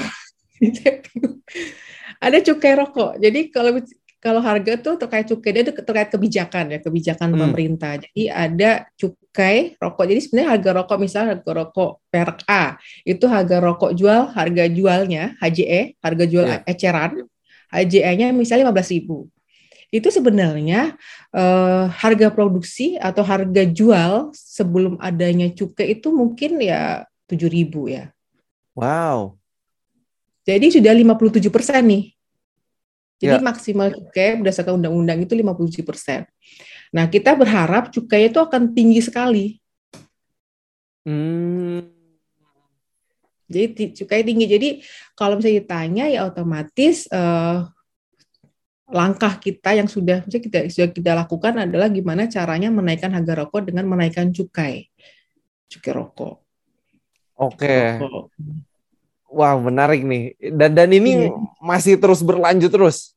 [2.26, 3.12] Ada cukai rokok.
[3.20, 3.80] Jadi kalau
[4.20, 7.40] kalau harga tuh terkait cukai dia itu terkait kebijakan ya kebijakan hmm.
[7.40, 7.92] pemerintah.
[8.04, 10.06] Jadi ada cukai rokok.
[10.12, 12.64] Jadi sebenarnya harga rokok misalnya harga rokok merek A
[13.08, 16.68] itu harga rokok jual harga jualnya HJE harga jual yeah.
[16.68, 17.12] eceran
[17.70, 19.06] HJE-nya misalnya 15.000
[19.90, 20.94] itu sebenarnya
[21.34, 28.06] eh, harga produksi atau harga jual sebelum adanya cukai itu mungkin ya 7.000 ya.
[28.78, 29.38] Wow.
[30.46, 32.19] Jadi sudah 57 persen nih
[33.20, 33.44] jadi ya.
[33.44, 36.24] maksimal cukai berdasarkan undang-undang itu 57 persen.
[36.96, 39.46] Nah kita berharap cukai itu akan tinggi sekali.
[41.04, 41.84] Hmm.
[43.52, 44.46] Jadi cukai tinggi.
[44.48, 44.70] Jadi
[45.20, 47.68] kalau misalnya ditanya ya otomatis uh,
[48.90, 53.86] langkah kita yang sudah kita sudah kita lakukan adalah gimana caranya menaikkan harga rokok dengan
[53.86, 54.90] menaikkan cukai
[55.70, 56.36] cukai rokok.
[57.40, 58.00] Oke.
[58.00, 58.66] Okay.
[59.30, 60.34] Wah menarik nih.
[60.54, 61.34] Dan dan ini iya.
[61.62, 63.14] masih terus berlanjut terus.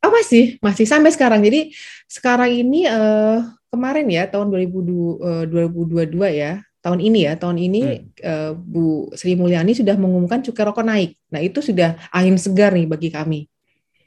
[0.00, 1.44] Oh masih, masih sampai sekarang.
[1.44, 1.76] Jadi
[2.08, 7.80] sekarang ini uh, kemarin ya tahun 2022, uh, 2022 ya, tahun ini ya, tahun ini
[7.84, 8.00] hmm.
[8.24, 11.20] uh, Bu Sri Mulyani sudah mengumumkan cukai rokok naik.
[11.28, 13.44] Nah itu sudah angin segar nih bagi kami.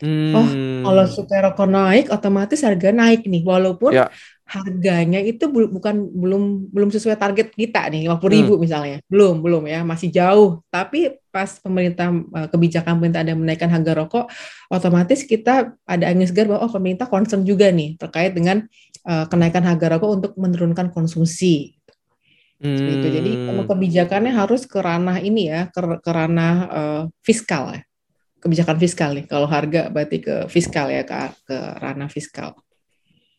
[0.01, 0.33] Hmm.
[0.33, 0.47] Oh
[0.89, 4.09] kalau cukai rokok naik, otomatis harga naik nih, walaupun ya
[4.53, 8.61] harganya itu bukan belum belum sesuai target kita nih 50 ribu hmm.
[8.61, 8.97] misalnya.
[9.09, 10.61] Belum belum ya masih jauh.
[10.69, 14.25] Tapi pas pemerintah eh, kebijakan pemerintah ada menaikkan harga rokok
[14.69, 18.61] otomatis kita ada angin segar bahwa oh pemerintah concern juga nih terkait dengan
[19.09, 21.81] uh, kenaikan harga rokok untuk menurunkan konsumsi.
[22.63, 22.79] Hmm.
[22.79, 23.07] itu.
[23.11, 23.31] Jadi
[23.67, 27.81] kebijakannya harus ke ranah ini ya ke, ke ranah uh, fiskal ya.
[28.39, 29.25] Kebijakan fiskal nih.
[29.27, 32.62] Kalau harga berarti ke fiskal ya ke, ke ranah fiskal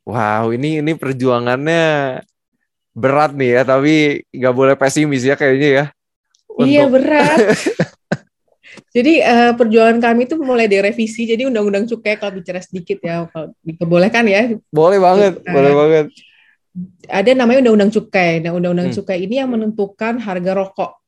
[0.04, 2.20] Wow, ini ini perjuangannya
[2.92, 5.84] berat nih ya, tapi nggak boleh pesimis ya kayaknya ya.
[6.46, 6.70] Untuk...
[6.70, 7.38] Iya berat.
[8.96, 11.24] jadi uh, perjuangan kami itu mulai direvisi.
[11.24, 14.54] Jadi undang-undang cukai kalau bicara sedikit ya, kalau diperbolehkan ya.
[14.70, 16.06] Boleh banget, uh, boleh banget.
[17.08, 18.44] Ada namanya undang-undang cukai.
[18.44, 18.96] Nah, undang-undang hmm.
[19.00, 21.03] cukai ini yang menentukan harga rokok.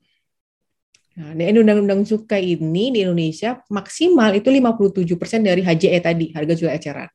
[1.16, 6.68] Nah, di undang-undang cukai ini di Indonesia maksimal itu 57% dari HJE tadi, harga jual
[6.68, 7.08] eceran.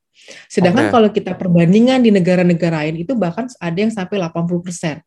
[0.49, 0.93] Sedangkan okay.
[0.93, 5.05] kalau kita perbandingan di negara-negara lain itu bahkan ada yang sampai 80%.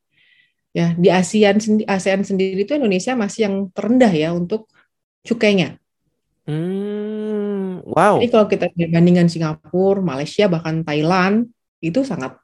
[0.75, 4.71] Ya, di ASEAN ASEAN sendiri itu Indonesia masih yang terendah ya untuk
[5.27, 5.79] cukainya.
[6.47, 8.23] Hmm, wow.
[8.23, 11.51] Jadi kalau kita bandingkan Singapura, Malaysia bahkan Thailand
[11.83, 12.39] itu sangat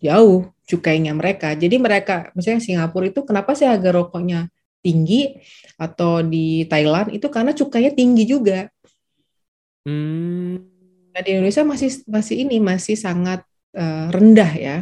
[0.00, 1.56] jauh cukainya mereka.
[1.56, 4.52] Jadi mereka misalnya Singapura itu kenapa sih harga rokoknya
[4.86, 5.34] tinggi
[5.74, 8.70] atau di Thailand itu karena cukainya tinggi juga.
[9.82, 10.62] Hmm.
[11.10, 13.42] Nah, di Indonesia masih masih ini masih sangat
[13.74, 14.78] uh, rendah ya.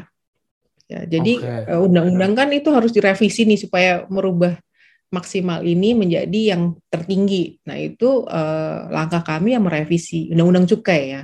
[0.85, 1.73] Ya, jadi okay.
[1.73, 4.61] uh, undang-undang kan itu harus direvisi nih supaya merubah
[5.09, 7.63] maksimal ini menjadi yang tertinggi.
[7.65, 11.23] Nah, itu uh, langkah kami yang merevisi undang-undang cukai ya.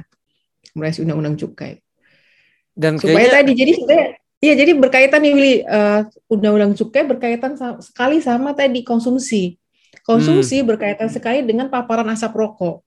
[0.78, 1.82] Merevisi undang-undang cukai.
[2.70, 3.36] Dan supaya kayaknya...
[3.36, 4.08] tadi jadi sebenarnya
[4.40, 9.60] Iya, jadi berkaitan nih Willy, uh, undang-undang cukai berkaitan sa sekali sama tadi konsumsi.
[10.00, 10.66] Konsumsi hmm.
[10.66, 12.80] berkaitan sekali dengan paparan asap rokok.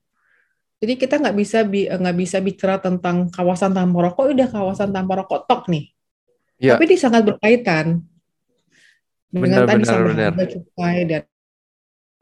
[0.82, 5.22] Jadi kita nggak bisa eh, nggak bisa bicara tentang kawasan tanpa rokok, udah kawasan tanpa
[5.22, 5.94] rokok tok nih.
[6.58, 6.74] Ya.
[6.74, 8.02] Tapi ini sangat berkaitan
[9.30, 10.30] dengan benar, tadi benar, sama benar.
[10.34, 11.22] harga cukai dan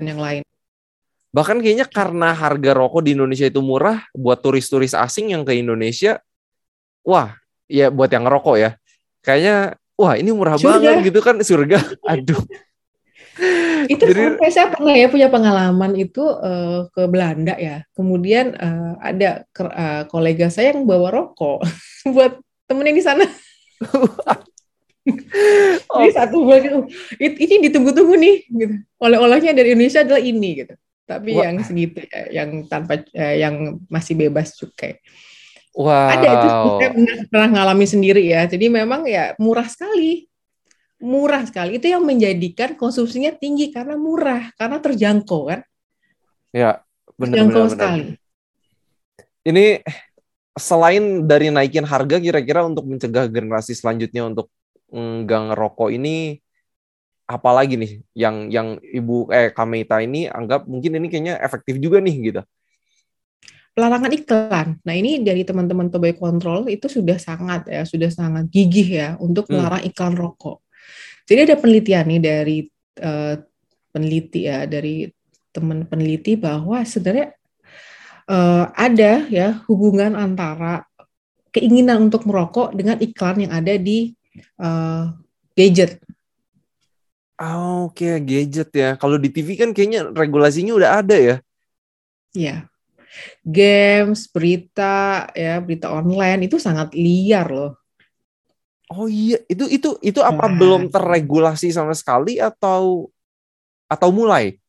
[0.04, 0.42] yang lain.
[1.32, 6.20] Bahkan kayaknya karena harga rokok di Indonesia itu murah, buat turis-turis asing yang ke Indonesia,
[7.00, 7.32] wah,
[7.64, 8.76] ya buat yang ngerokok ya,
[9.22, 10.82] kayaknya wah ini murah surga.
[10.82, 11.78] banget gitu kan surga
[12.12, 12.42] aduh
[13.88, 18.94] itu Jadi, sampai saya pernah ya punya pengalaman itu uh, ke Belanda ya kemudian uh,
[19.00, 21.64] ada uh, kolega saya yang bawa rokok
[22.14, 23.24] buat temennya di sana
[25.02, 26.14] Jadi oh.
[26.14, 26.86] satu bulan
[27.18, 28.74] itu, ini ditunggu-tunggu nih gitu.
[29.02, 30.74] Oleh-olehnya dari Indonesia adalah ini gitu.
[31.02, 31.50] Tapi Wah.
[31.50, 35.02] yang segitu ya, yang tanpa yang masih bebas cukai.
[35.72, 36.12] Wow.
[36.12, 36.90] Ada itu saya
[37.32, 38.44] pernah, ngalami sendiri ya.
[38.44, 40.28] Jadi memang ya murah sekali.
[41.00, 41.80] Murah sekali.
[41.80, 45.60] Itu yang menjadikan konsumsinya tinggi karena murah, karena terjangkau kan.
[46.52, 46.84] Ya,
[47.16, 48.04] benar terjangkau benar, sekali.
[49.42, 49.80] Ini
[50.54, 54.52] selain dari naikin harga kira-kira untuk mencegah generasi selanjutnya untuk
[54.92, 56.36] enggak ngerokok ini
[57.24, 62.16] apalagi nih yang yang ibu eh Kameta ini anggap mungkin ini kayaknya efektif juga nih
[62.28, 62.42] gitu
[63.72, 64.68] pelarangan iklan.
[64.84, 69.48] Nah ini dari teman-teman Tobacco Control itu sudah sangat ya sudah sangat gigih ya untuk
[69.48, 69.52] hmm.
[69.56, 70.60] melarang iklan rokok.
[71.24, 72.58] Jadi ada penelitian nih dari
[73.00, 73.34] uh,
[73.92, 75.08] peneliti ya dari
[75.52, 77.32] teman peneliti bahwa sebenarnya
[78.28, 80.84] uh, ada ya hubungan antara
[81.52, 84.12] keinginan untuk merokok dengan iklan yang ada di
[84.60, 85.12] uh,
[85.56, 86.00] gadget.
[87.42, 88.14] Oh, Oke, okay.
[88.22, 88.90] gadget ya.
[89.00, 91.36] Kalau di TV kan kayaknya regulasinya udah ada ya.
[92.32, 92.71] Iya
[93.44, 97.72] games, berita ya, berita online itu sangat liar loh.
[98.92, 100.56] Oh iya, itu itu itu apa nah.
[100.56, 103.08] belum terregulasi sama sekali atau
[103.88, 104.60] atau mulai?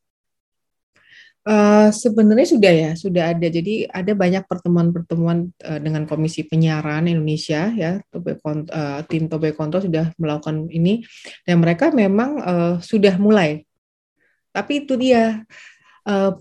[1.44, 3.46] Uh, sebenarnya sudah ya, sudah ada.
[3.52, 9.84] Jadi ada banyak pertemuan-pertemuan uh, dengan Komisi Penyiaran Indonesia ya, Tobe uh, tim Tobe Konto
[9.84, 11.04] sudah melakukan ini
[11.44, 13.60] dan mereka memang uh, sudah mulai.
[14.56, 15.44] Tapi itu dia
[16.08, 16.32] uh,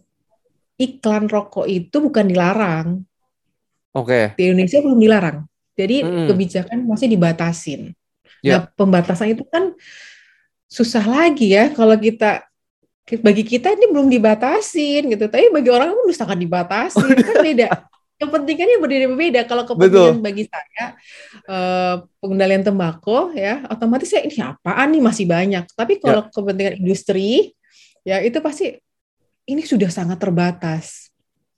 [0.78, 2.88] iklan rokok itu bukan dilarang.
[3.94, 4.34] Oke.
[4.34, 4.38] Okay.
[4.38, 5.38] Di Indonesia belum dilarang.
[5.74, 6.28] Jadi hmm.
[6.30, 7.82] kebijakan masih dibatasin.
[8.44, 8.66] Yeah.
[8.66, 9.74] Nah, pembatasan itu kan
[10.68, 12.50] susah lagi ya kalau kita
[13.22, 15.26] bagi kita ini belum dibatasin gitu.
[15.30, 17.68] Tapi bagi orang kan sangat dibatasin kan beda.
[18.22, 19.42] Kepentingannya berbeda-beda.
[19.44, 20.24] Kalau kepentingan Betul.
[20.24, 20.86] bagi saya
[21.50, 25.66] eh, pengendalian tembakau ya, otomatis ya ini apaan nih masih banyak.
[25.74, 26.32] Tapi kalau yeah.
[26.32, 27.52] kepentingan industri
[28.08, 28.80] ya itu pasti
[29.48, 31.12] ini sudah sangat terbatas.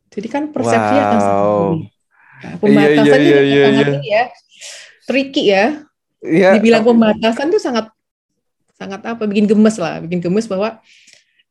[0.10, 1.04] Jadi kan persepsi wow.
[1.04, 1.78] akan sangat
[2.40, 4.00] nah, pembatasan iya, iya, iya, sangat iya.
[4.02, 4.24] ya,
[5.06, 5.66] tricky ya.
[6.26, 6.50] Iya.
[6.58, 7.86] Dibilang pembatasan tuh sangat
[8.76, 9.24] sangat apa?
[9.28, 10.80] Bikin gemes lah, bikin gemes bahwa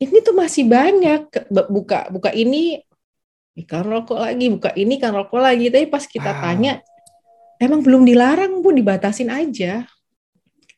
[0.01, 1.29] ini tuh masih banyak
[1.71, 2.83] buka buka ini
[3.65, 5.71] ikan rokok lagi, buka ini kan rokok lagi.
[5.71, 6.43] Tapi pas kita wow.
[6.43, 6.73] tanya,
[7.61, 9.87] emang belum dilarang bu, dibatasin aja.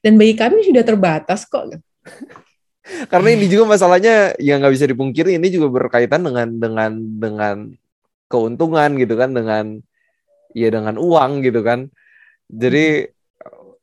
[0.04, 1.80] Dan bagi kami sudah terbatas kok.
[3.12, 7.56] Karena ini juga masalahnya yang nggak bisa dipungkiri ini juga berkaitan dengan dengan dengan
[8.30, 9.64] keuntungan gitu kan dengan
[10.54, 11.90] ya dengan uang gitu kan.
[12.46, 13.10] Jadi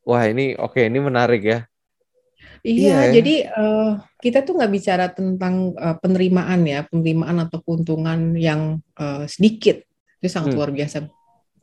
[0.08, 1.60] wah ini oke okay, ini menarik ya.
[2.64, 3.12] Iya, iya ya.
[3.20, 3.92] jadi uh,
[4.24, 9.84] kita tuh nggak bicara tentang uh, penerimaan ya, penerimaan atau keuntungan yang uh, sedikit
[10.24, 10.58] itu sangat hmm.
[10.64, 11.04] luar biasa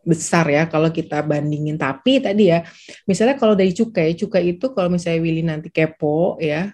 [0.04, 1.80] besar ya kalau kita bandingin.
[1.80, 2.64] Tapi tadi ya,
[3.08, 6.68] misalnya kalau dari cukai, cukai itu kalau misalnya Willy nanti kepo ya,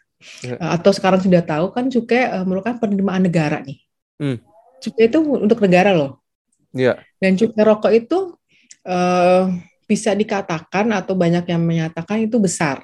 [0.59, 3.79] atau sekarang sudah tahu kan cukai uh, merupakan penerimaan negara nih.
[4.17, 4.39] Hmm.
[4.81, 6.21] Cukai itu untuk negara loh.
[6.73, 7.01] Ya.
[7.21, 8.37] Dan cukai rokok itu
[8.85, 9.53] uh,
[9.87, 12.83] bisa dikatakan atau banyak yang menyatakan itu besar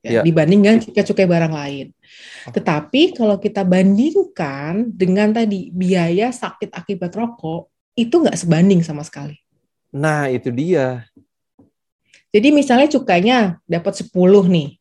[0.00, 0.22] ya, ya.
[0.24, 1.86] dibandingkan cukai-cukai barang lain.
[2.50, 9.36] Tetapi kalau kita bandingkan dengan tadi biaya sakit akibat rokok itu nggak sebanding sama sekali.
[9.92, 11.04] Nah itu dia.
[12.30, 14.14] Jadi misalnya cukainya dapat 10
[14.48, 14.79] nih.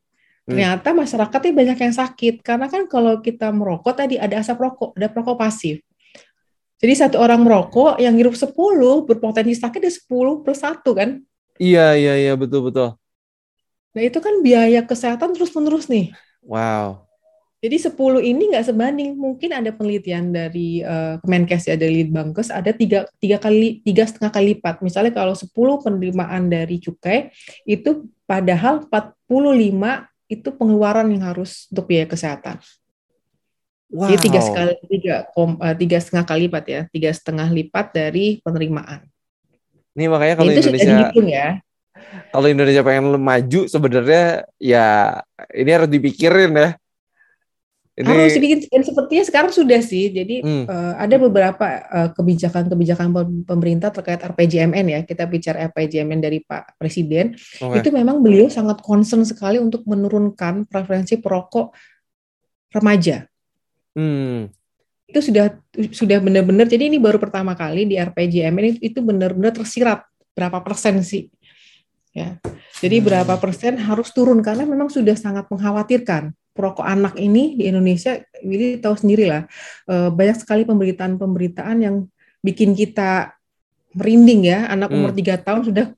[0.50, 5.08] Ternyata masyarakatnya banyak yang sakit karena kan kalau kita merokok tadi ada asap rokok, ada
[5.14, 5.78] perokok pasif.
[6.80, 8.56] Jadi satu orang merokok yang hirup 10
[9.06, 11.20] berpotensi sakit di 10 plus satu kan?
[11.60, 12.96] Iya, iya, iya, betul, betul.
[13.92, 16.16] Nah itu kan biaya kesehatan terus-menerus nih.
[16.40, 17.04] Wow.
[17.60, 19.20] Jadi 10 ini nggak sebanding.
[19.20, 24.32] Mungkin ada penelitian dari uh, Kemenkes ya dari Litbangkes ada tiga, tiga kali tiga setengah
[24.32, 24.80] kali lipat.
[24.80, 25.52] Misalnya kalau 10
[25.84, 27.36] penerimaan dari cukai
[27.68, 32.62] itu padahal 45 itu pengeluaran yang harus untuk biaya kesehatan.
[33.90, 34.14] Wow.
[34.14, 38.38] Jadi tiga sekali tiga kom, uh, tiga setengah kali lipat ya, tiga setengah lipat dari
[38.46, 39.10] penerimaan.
[39.98, 41.50] Ini makanya kalau itu Indonesia ya.
[42.30, 45.20] Kalau Indonesia pengen maju sebenarnya ya
[45.50, 46.70] ini harus dipikirin ya
[48.00, 48.08] ini...
[48.08, 50.08] Harus dibikin dan sepertinya sekarang sudah sih.
[50.08, 50.66] Jadi hmm.
[50.72, 53.12] uh, ada beberapa uh, kebijakan-kebijakan
[53.44, 55.00] pemerintah terkait RPJMN ya.
[55.04, 57.36] Kita bicara RPJMN dari Pak Presiden.
[57.36, 57.84] Okay.
[57.84, 61.76] Itu memang beliau sangat concern sekali untuk menurunkan preferensi perokok
[62.72, 63.28] remaja.
[64.00, 64.48] Hmm.
[65.04, 65.60] Itu sudah
[65.92, 66.72] sudah benar-benar.
[66.72, 71.28] Jadi ini baru pertama kali di RPJMN itu, itu benar-benar tersirat berapa persen sih.
[72.16, 72.40] Ya.
[72.80, 73.06] Jadi hmm.
[73.12, 78.84] berapa persen harus turun karena memang sudah sangat mengkhawatirkan perokok anak ini di Indonesia, Willy
[78.84, 79.48] tahu sendiri lah,
[79.88, 82.04] eh, banyak sekali pemberitaan-pemberitaan yang
[82.44, 83.32] bikin kita
[83.96, 85.20] merinding ya, anak umur hmm.
[85.24, 85.96] tiga tahun sudah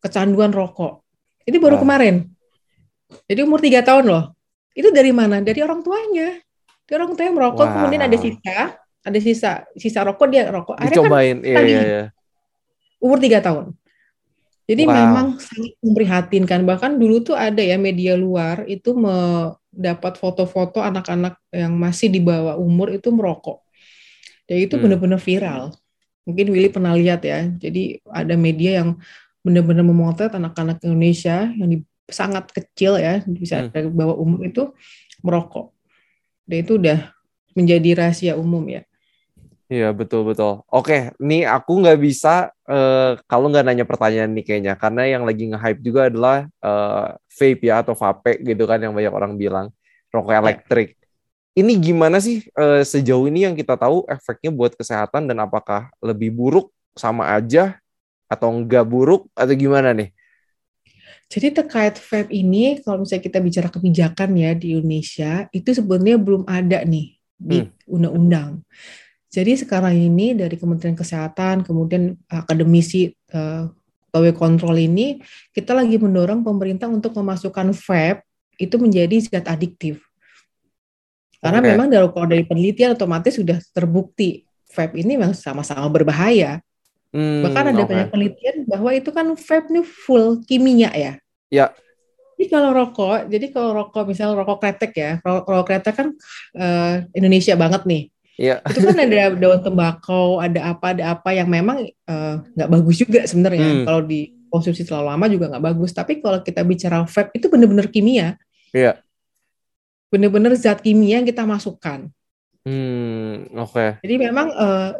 [0.00, 1.04] kecanduan rokok.
[1.44, 1.82] Itu baru wow.
[1.84, 2.32] kemarin.
[3.28, 4.24] Jadi umur tiga tahun loh.
[4.72, 5.44] Itu dari mana?
[5.44, 6.40] Dari orang tuanya.
[6.88, 7.74] Dari orang tuanya merokok, wow.
[7.76, 10.80] kemudian ada sisa, ada sisa sisa rokok dia rokok.
[10.80, 12.04] Akhirnya Dicobain, kan, iya, iya, iya.
[12.96, 13.76] Umur tiga tahun.
[14.70, 14.94] Jadi wow.
[14.94, 16.60] memang sangat memprihatinkan.
[16.62, 18.94] Bahkan dulu tuh ada ya media luar itu
[19.70, 23.62] mendapat foto-foto anak-anak yang masih di bawah umur itu merokok.
[24.50, 24.82] Dan itu hmm.
[24.82, 25.62] benar-benar viral.
[26.26, 27.46] Mungkin Willy pernah lihat ya.
[27.46, 28.98] Jadi ada media yang
[29.40, 31.78] benar-benar memotret anak-anak Indonesia yang di,
[32.10, 33.70] sangat kecil ya, bisa hmm.
[33.70, 34.74] dari bawah umur itu
[35.22, 35.70] merokok.
[36.44, 37.14] Dan itu udah
[37.54, 38.82] menjadi rahasia umum ya.
[39.70, 40.66] Iya betul betul.
[40.66, 45.46] Oke, nih aku nggak bisa uh, kalau nggak nanya pertanyaan nih kayaknya, karena yang lagi
[45.46, 49.70] nge-hype juga adalah uh, vape ya atau vape gitu kan yang banyak orang bilang
[50.10, 50.42] rokok ya.
[50.42, 50.98] elektrik.
[51.54, 56.34] Ini gimana sih uh, sejauh ini yang kita tahu efeknya buat kesehatan dan apakah lebih
[56.34, 57.78] buruk sama aja
[58.26, 60.10] atau nggak buruk atau gimana nih?
[61.30, 66.42] Jadi terkait vape ini, kalau misalnya kita bicara kebijakan ya di Indonesia, itu sebenarnya belum
[66.42, 67.86] ada nih di hmm.
[67.86, 68.50] undang-undang.
[68.66, 69.09] Hmm.
[69.30, 73.70] Jadi sekarang ini dari Kementerian Kesehatan, kemudian akademisi uh,
[74.34, 75.22] kontrol ini,
[75.54, 78.26] kita lagi mendorong pemerintah untuk memasukkan vape
[78.58, 80.02] itu menjadi zat adiktif.
[81.38, 81.68] Karena okay.
[81.72, 86.58] memang dari, kalau dari penelitian otomatis sudah terbukti vape ini memang sama-sama berbahaya.
[87.14, 87.88] Hmm, Bahkan ada okay.
[87.88, 91.12] banyak penelitian bahwa itu kan vape ini full kimia ya.
[91.48, 91.66] Ya.
[92.34, 96.08] Jadi kalau rokok, jadi kalau rokok misalnya rokok kretek ya, rokok kretek kan
[96.56, 98.10] uh, Indonesia banget nih.
[98.40, 98.64] Iya.
[98.64, 102.96] Itu kan ada daun tembakau, ada apa, ada apa yang memang eh, nggak uh, bagus
[102.96, 103.68] juga sebenarnya.
[103.68, 103.84] Hmm.
[103.84, 105.92] Kalau dikonsumsi terlalu lama juga nggak bagus.
[105.92, 108.40] Tapi kalau kita bicara vape itu benar-benar kimia.
[108.72, 108.96] Iya.
[110.08, 112.08] Benar-benar zat kimia yang kita masukkan.
[112.64, 113.76] Hmm, oke.
[113.76, 113.90] Okay.
[114.08, 114.92] Jadi memang uh,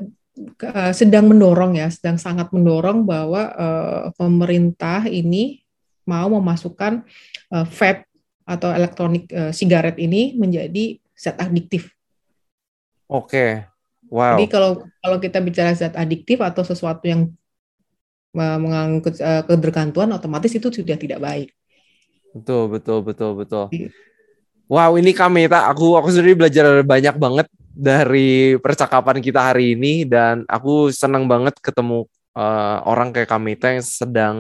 [0.93, 5.65] sedang mendorong ya, sedang sangat mendorong bahwa uh, pemerintah ini
[6.05, 7.05] mau memasukkan
[7.53, 8.09] uh, vape
[8.49, 11.93] atau elektronik uh, sigaret ini menjadi zat adiktif.
[13.11, 13.67] Oke.
[14.07, 14.39] Wow.
[14.39, 14.71] Jadi kalau
[15.03, 17.31] kalau kita bicara zat adiktif atau sesuatu yang
[18.35, 21.51] mengangkut uh, ketergantungan otomatis itu sudah tidak baik.
[22.31, 23.67] Betul, betul, betul, betul.
[23.75, 23.91] Iya.
[24.71, 30.07] Wow, ini kami tak aku aku sendiri belajar banyak banget dari percakapan kita hari ini
[30.07, 32.07] dan aku senang banget ketemu
[32.39, 34.37] uh, orang kayak kami yang sedang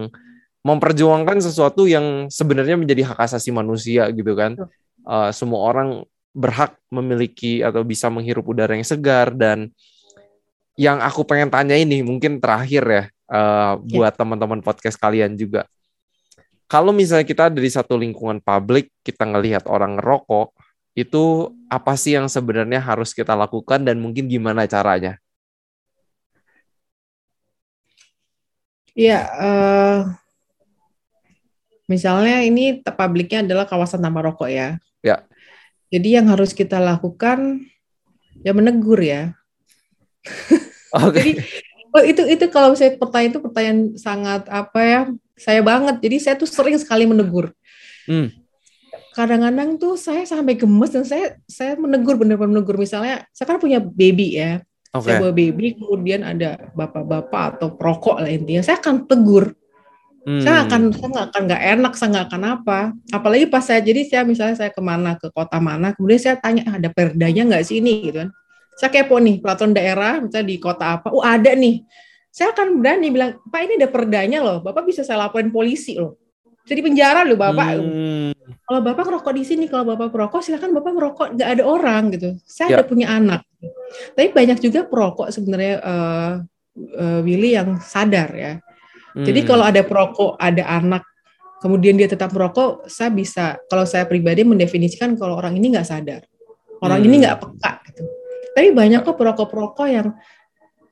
[0.62, 4.54] memperjuangkan sesuatu yang sebenarnya menjadi hak asasi manusia gitu kan.
[5.02, 9.70] Uh, semua orang berhak memiliki atau bisa menghirup udara yang segar dan
[10.78, 15.66] yang aku pengen tanya ini mungkin terakhir ya uh, buat teman-teman podcast kalian juga.
[16.70, 20.54] Kalau misalnya kita dari satu lingkungan publik kita ngelihat orang ngerokok,
[20.94, 25.18] itu apa sih yang sebenarnya harus kita lakukan dan mungkin gimana caranya?
[28.94, 29.98] Iya, uh,
[31.90, 34.78] misalnya ini publiknya adalah kawasan tanpa rokok ya.
[35.02, 35.26] Ya.
[35.90, 37.66] Jadi yang harus kita lakukan
[38.46, 39.34] ya menegur ya.
[40.94, 41.18] Okay.
[41.18, 41.32] Jadi
[41.90, 45.00] oh, itu itu kalau saya pertanyaan itu pertanyaan sangat apa ya
[45.34, 45.98] saya banget.
[45.98, 47.50] Jadi saya tuh sering sekali menegur.
[48.06, 48.30] Hmm.
[49.10, 52.78] Kadang-kadang tuh saya sampai gemes dan saya saya menegur benar-benar menegur.
[52.78, 54.62] Misalnya saya kan punya baby ya.
[54.90, 55.14] Okay.
[55.14, 58.62] Saya bawa baby kemudian ada bapak-bapak atau perokok lah intinya.
[58.62, 59.54] Saya akan tegur.
[60.20, 60.44] Hmm.
[60.44, 62.78] Saya akan saya nggak akan nggak enak, saya nggak akan apa.
[63.08, 66.68] Apalagi pas saya jadi saya misalnya saya ke mana ke kota mana, kemudian saya tanya
[66.68, 68.30] ada perdanya nggak sih ini gitu kan.
[68.76, 71.84] Saya kepo nih peraturan daerah, misalnya di kota apa, oh ada nih.
[72.30, 76.20] Saya akan berani bilang, Pak ini ada perdanya loh, Bapak bisa saya laporin polisi loh.
[76.68, 77.68] Jadi penjara loh Bapak.
[77.80, 78.30] Hmm.
[78.70, 82.38] kalau bapak ngerokok di sini, kalau bapak perokok silakan bapak merokok, nggak ada orang gitu.
[82.46, 82.76] Saya Ya.
[82.78, 83.42] ada punya anak.
[84.14, 86.32] Tapi banyak juga perokok sebenarnya uh,
[86.78, 88.52] uh, Willy yang sadar ya.
[89.16, 89.48] Jadi Hmm.
[89.48, 91.02] kalau ada perokok, ada anak,
[91.58, 96.22] kemudian dia tetap merokok, saya bisa, kalau saya pribadi mendefinisikan kalau orang ini nggak sadar,
[96.80, 97.06] orang Hmm.
[97.10, 98.02] ini nggak peka gitu.
[98.54, 100.14] Tapi banyak kok perokok-perokok yang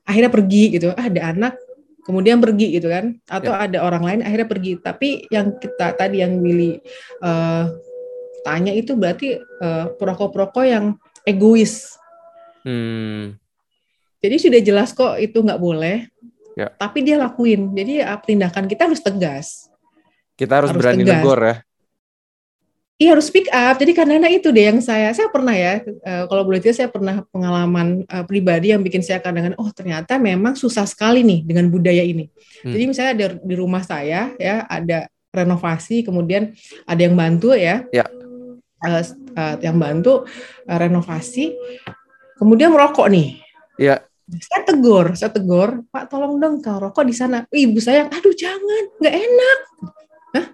[0.03, 1.53] akhirnya pergi gitu, ah, ada anak,
[2.03, 3.69] kemudian pergi gitu kan, atau Ya.
[3.69, 4.71] ada orang lain akhirnya pergi.
[4.81, 6.81] Tapi yang kita tadi yang Willy
[7.21, 7.65] eh,
[8.41, 10.95] tanya itu berarti eh, perokok-perokok yang
[11.27, 11.95] egois.
[12.65, 13.37] Hmm.
[14.19, 16.09] Jadi sudah jelas kok itu nggak boleh,
[16.59, 16.67] Ya.
[16.75, 17.71] tapi dia lakuin.
[17.71, 19.71] Jadi ya, tindakan kita harus tegas.
[20.35, 21.23] Kita harus, Harus berani tegas.
[21.23, 21.55] negor ya.
[22.99, 23.79] Iya harus speak up.
[23.79, 27.23] Jadi karena itu deh yang saya saya pernah ya eh, kalau boleh cerita saya pernah
[27.31, 32.03] pengalaman eh, pribadi yang bikin saya kadang oh ternyata memang susah sekali nih dengan budaya
[32.03, 32.27] ini.
[32.59, 32.75] Hmm.
[32.75, 36.51] Jadi misalnya ada di rumah saya ya ada renovasi kemudian
[36.83, 37.87] ada yang bantu ya.
[37.95, 38.03] Ya.
[39.63, 40.13] Yang bantu
[40.67, 41.55] renovasi
[42.35, 43.39] kemudian merokok nih.
[43.79, 44.03] Iya.
[44.29, 47.49] Saya tegur, saya tegur, Pak tolong dong kau rokok di sana.
[47.49, 49.59] Ibu saya, aduh jangan, nggak enak.
[50.37, 50.45] Hah?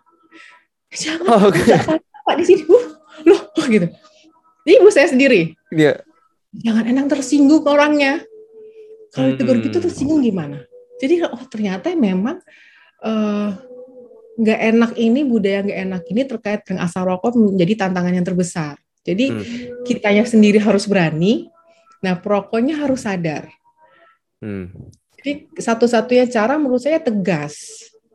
[0.96, 2.62] Jangan, Oh, nggak apa-apa Pak di sini.
[2.64, 2.86] Uh,
[3.28, 3.88] loh, oh, gitu.
[4.64, 5.60] Ibu saya sendiri.
[5.76, 6.00] Iya.
[6.56, 8.24] Jangan enak tersinggung orangnya.
[9.12, 9.86] Kalau ditegur gitu Hmm.
[9.92, 10.64] tersinggung gimana?
[11.00, 12.40] Jadi oh ternyata memang
[13.04, 13.50] eh,
[14.36, 18.76] nggak enak ini budaya nggak enak ini terkait dengan asal rokok menjadi tantangan yang terbesar.
[19.04, 19.44] Jadi Hmm.
[19.84, 21.52] kitanya sendiri harus berani.
[22.04, 23.52] Nah perokoknya harus sadar.
[24.46, 24.70] Hmm.
[25.18, 27.58] Jadi satu-satunya cara menurut saya tegas.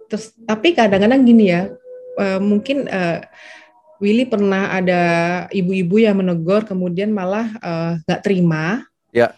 [0.07, 1.74] Terus tapi kadang-kadang gini ya,
[2.22, 3.26] eh, mungkin eh,
[3.99, 5.03] Willy pernah ada
[5.51, 8.87] ibu-ibu yang menegur kemudian malah eh, nggak terima.
[9.11, 9.35] Ya.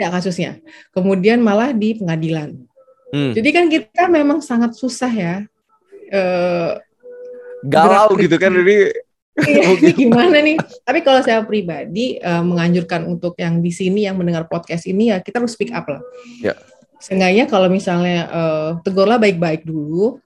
[0.00, 0.56] Ya kasusnya.
[0.96, 2.56] Kemudian malah di pengadilan.
[3.12, 3.36] Hmm.
[3.36, 5.34] Jadi kan kita memang sangat susah ya.
[6.08, 6.72] Eh,
[7.68, 8.88] Galau gitu kan ini.
[9.32, 10.12] Iya, Oh, ini gitu.
[10.12, 10.60] gimana nih?
[10.60, 15.24] Tapi kalau saya pribadi eh, menganjurkan untuk yang di sini yang mendengar podcast ini ya
[15.24, 16.04] kita harus speak up lah.
[16.44, 16.52] Ya.
[17.00, 20.20] Seenggaknya kalau misalnya eh, tegurlah baik-baik dulu.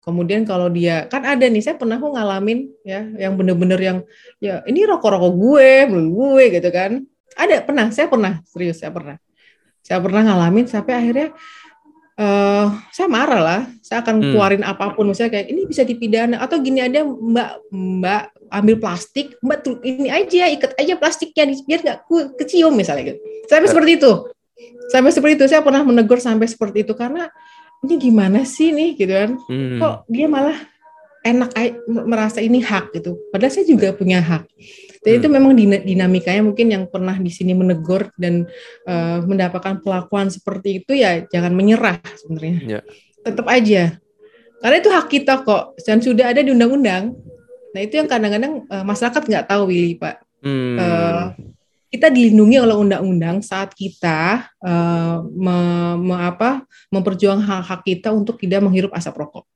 [0.00, 3.98] Kemudian kalau dia kan ada nih saya pernah kok ngalamin ya yang bener-bener yang
[4.40, 7.04] ya ini rokok-rokok gue, belum gue gitu kan.
[7.36, 9.16] Ada pernah, saya pernah serius saya pernah.
[9.80, 11.28] Saya pernah ngalamin sampai akhirnya
[12.20, 13.60] eh saya marah lah.
[13.80, 14.24] Saya akan Hmm.
[14.36, 19.40] keluarin apa pun misalnya kayak ini bisa dipidana atau gini ada Mbak Mbak ambil plastik,
[19.40, 21.98] Mbak ini aja ikat aja plastiknya biar nggak
[22.36, 23.18] kecium misalnya gitu.
[23.48, 23.72] Sampai Ya.
[23.72, 24.12] seperti itu.
[24.92, 27.32] Sampai seperti itu saya pernah menegur sampai seperti itu karena
[27.80, 29.30] ini gimana sih nih gitu kan.
[29.48, 29.80] Hmm.
[29.80, 30.58] Kok dia malah
[31.24, 31.50] enak
[31.88, 33.16] merasa ini hak gitu.
[33.32, 34.44] Padahal saya juga punya hak.
[35.00, 35.34] Dan itu Hmm.
[35.40, 38.44] memang dina- dinamikanya mungkin yang pernah di sini menegur dan
[38.84, 42.56] eh, mendapatkan perlakuan seperti itu ya jangan menyerah sebenarnya.
[42.68, 42.80] Ya.
[43.24, 43.96] Tetap aja.
[44.60, 47.16] Karena itu hak kita kok dan sudah ada di undang-undang.
[47.72, 50.20] Nah itu yang kadang-kadang eh, masyarakat nggak tahu Willy Pak.
[50.44, 50.76] Hmm.
[50.76, 51.24] Eh,
[51.90, 58.60] kita dilindungi oleh undang-undang saat kita eh, me- me- apa, memperjuangkan hak-hak kita untuk tidak
[58.60, 59.48] menghirup asap rokok.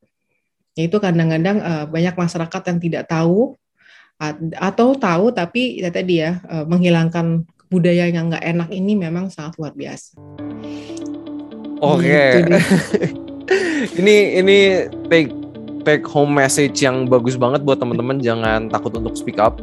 [0.73, 3.53] Itu kadang-kadang eh, banyak masyarakat yang tidak tahu
[4.55, 9.59] atau tahu tapi ya tadi ya eh, menghilangkan budaya yang nggak enak ini memang sangat
[9.59, 10.15] luar biasa.
[11.83, 12.23] Oke.
[12.39, 12.67] Gitu deh.
[14.01, 14.59] ini ini
[15.11, 15.31] take
[15.85, 19.61] take home message yang bagus banget buat teman-teman jangan takut untuk speak up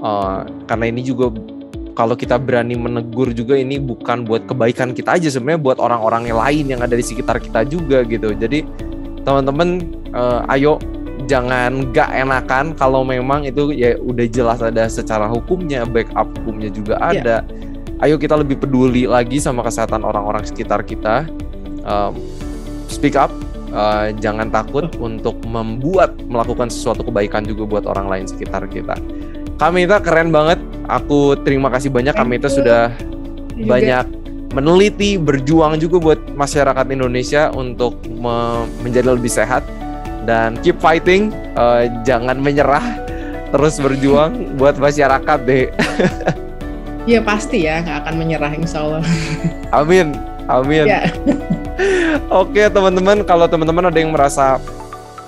[0.00, 1.28] Uh, karena ini juga
[1.92, 6.40] kalau kita berani menegur juga ini bukan buat kebaikan kita aja sebenarnya buat orang-orang yang
[6.40, 8.64] lain yang ada di sekitar kita juga gitu jadi
[9.28, 9.84] teman-teman
[10.16, 10.80] uh, ayo
[11.30, 16.98] jangan gak enakan kalau memang itu ya udah jelas ada secara hukumnya backup hukumnya juga
[16.98, 17.22] Iya.
[17.22, 17.36] ada
[18.02, 21.30] ayo kita lebih peduli lagi sama kesehatan orang-orang sekitar kita
[21.80, 22.12] Um,
[22.92, 23.32] speak up
[23.72, 29.00] uh, jangan takut untuk membuat melakukan sesuatu kebaikan juga buat orang lain sekitar kita
[29.56, 30.60] Kamita keren banget
[30.92, 32.56] aku terima kasih banyak Kamita you.
[32.60, 32.92] sudah
[33.56, 33.64] Juga.
[33.64, 34.04] banyak
[34.52, 39.64] meneliti berjuang juga buat masyarakat Indonesia untuk me- menjadi lebih sehat
[40.28, 42.84] dan keep fighting uh, jangan menyerah
[43.50, 45.68] terus berjuang buat masyarakat deh
[47.08, 49.02] Ya pasti ya nggak akan menyerah insya Allah.
[49.80, 50.12] amin
[50.46, 51.08] amin Ya.
[52.42, 54.60] Oke teman-teman, kalau teman-teman ada yang merasa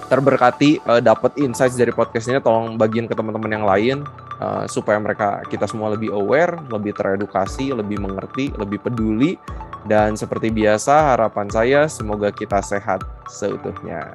[0.06, 3.96] terberkati, eh, dapat insights dari podcast ini, tolong bagiin ke teman-teman yang lain
[4.38, 9.34] eh, supaya mereka kita semua lebih aware, lebih teredukasi, lebih mengerti, lebih peduli.
[9.82, 14.14] Dan seperti biasa, harapan saya semoga kita sehat seutuhnya.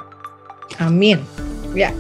[0.80, 1.20] Amin.
[1.76, 1.92] Ya.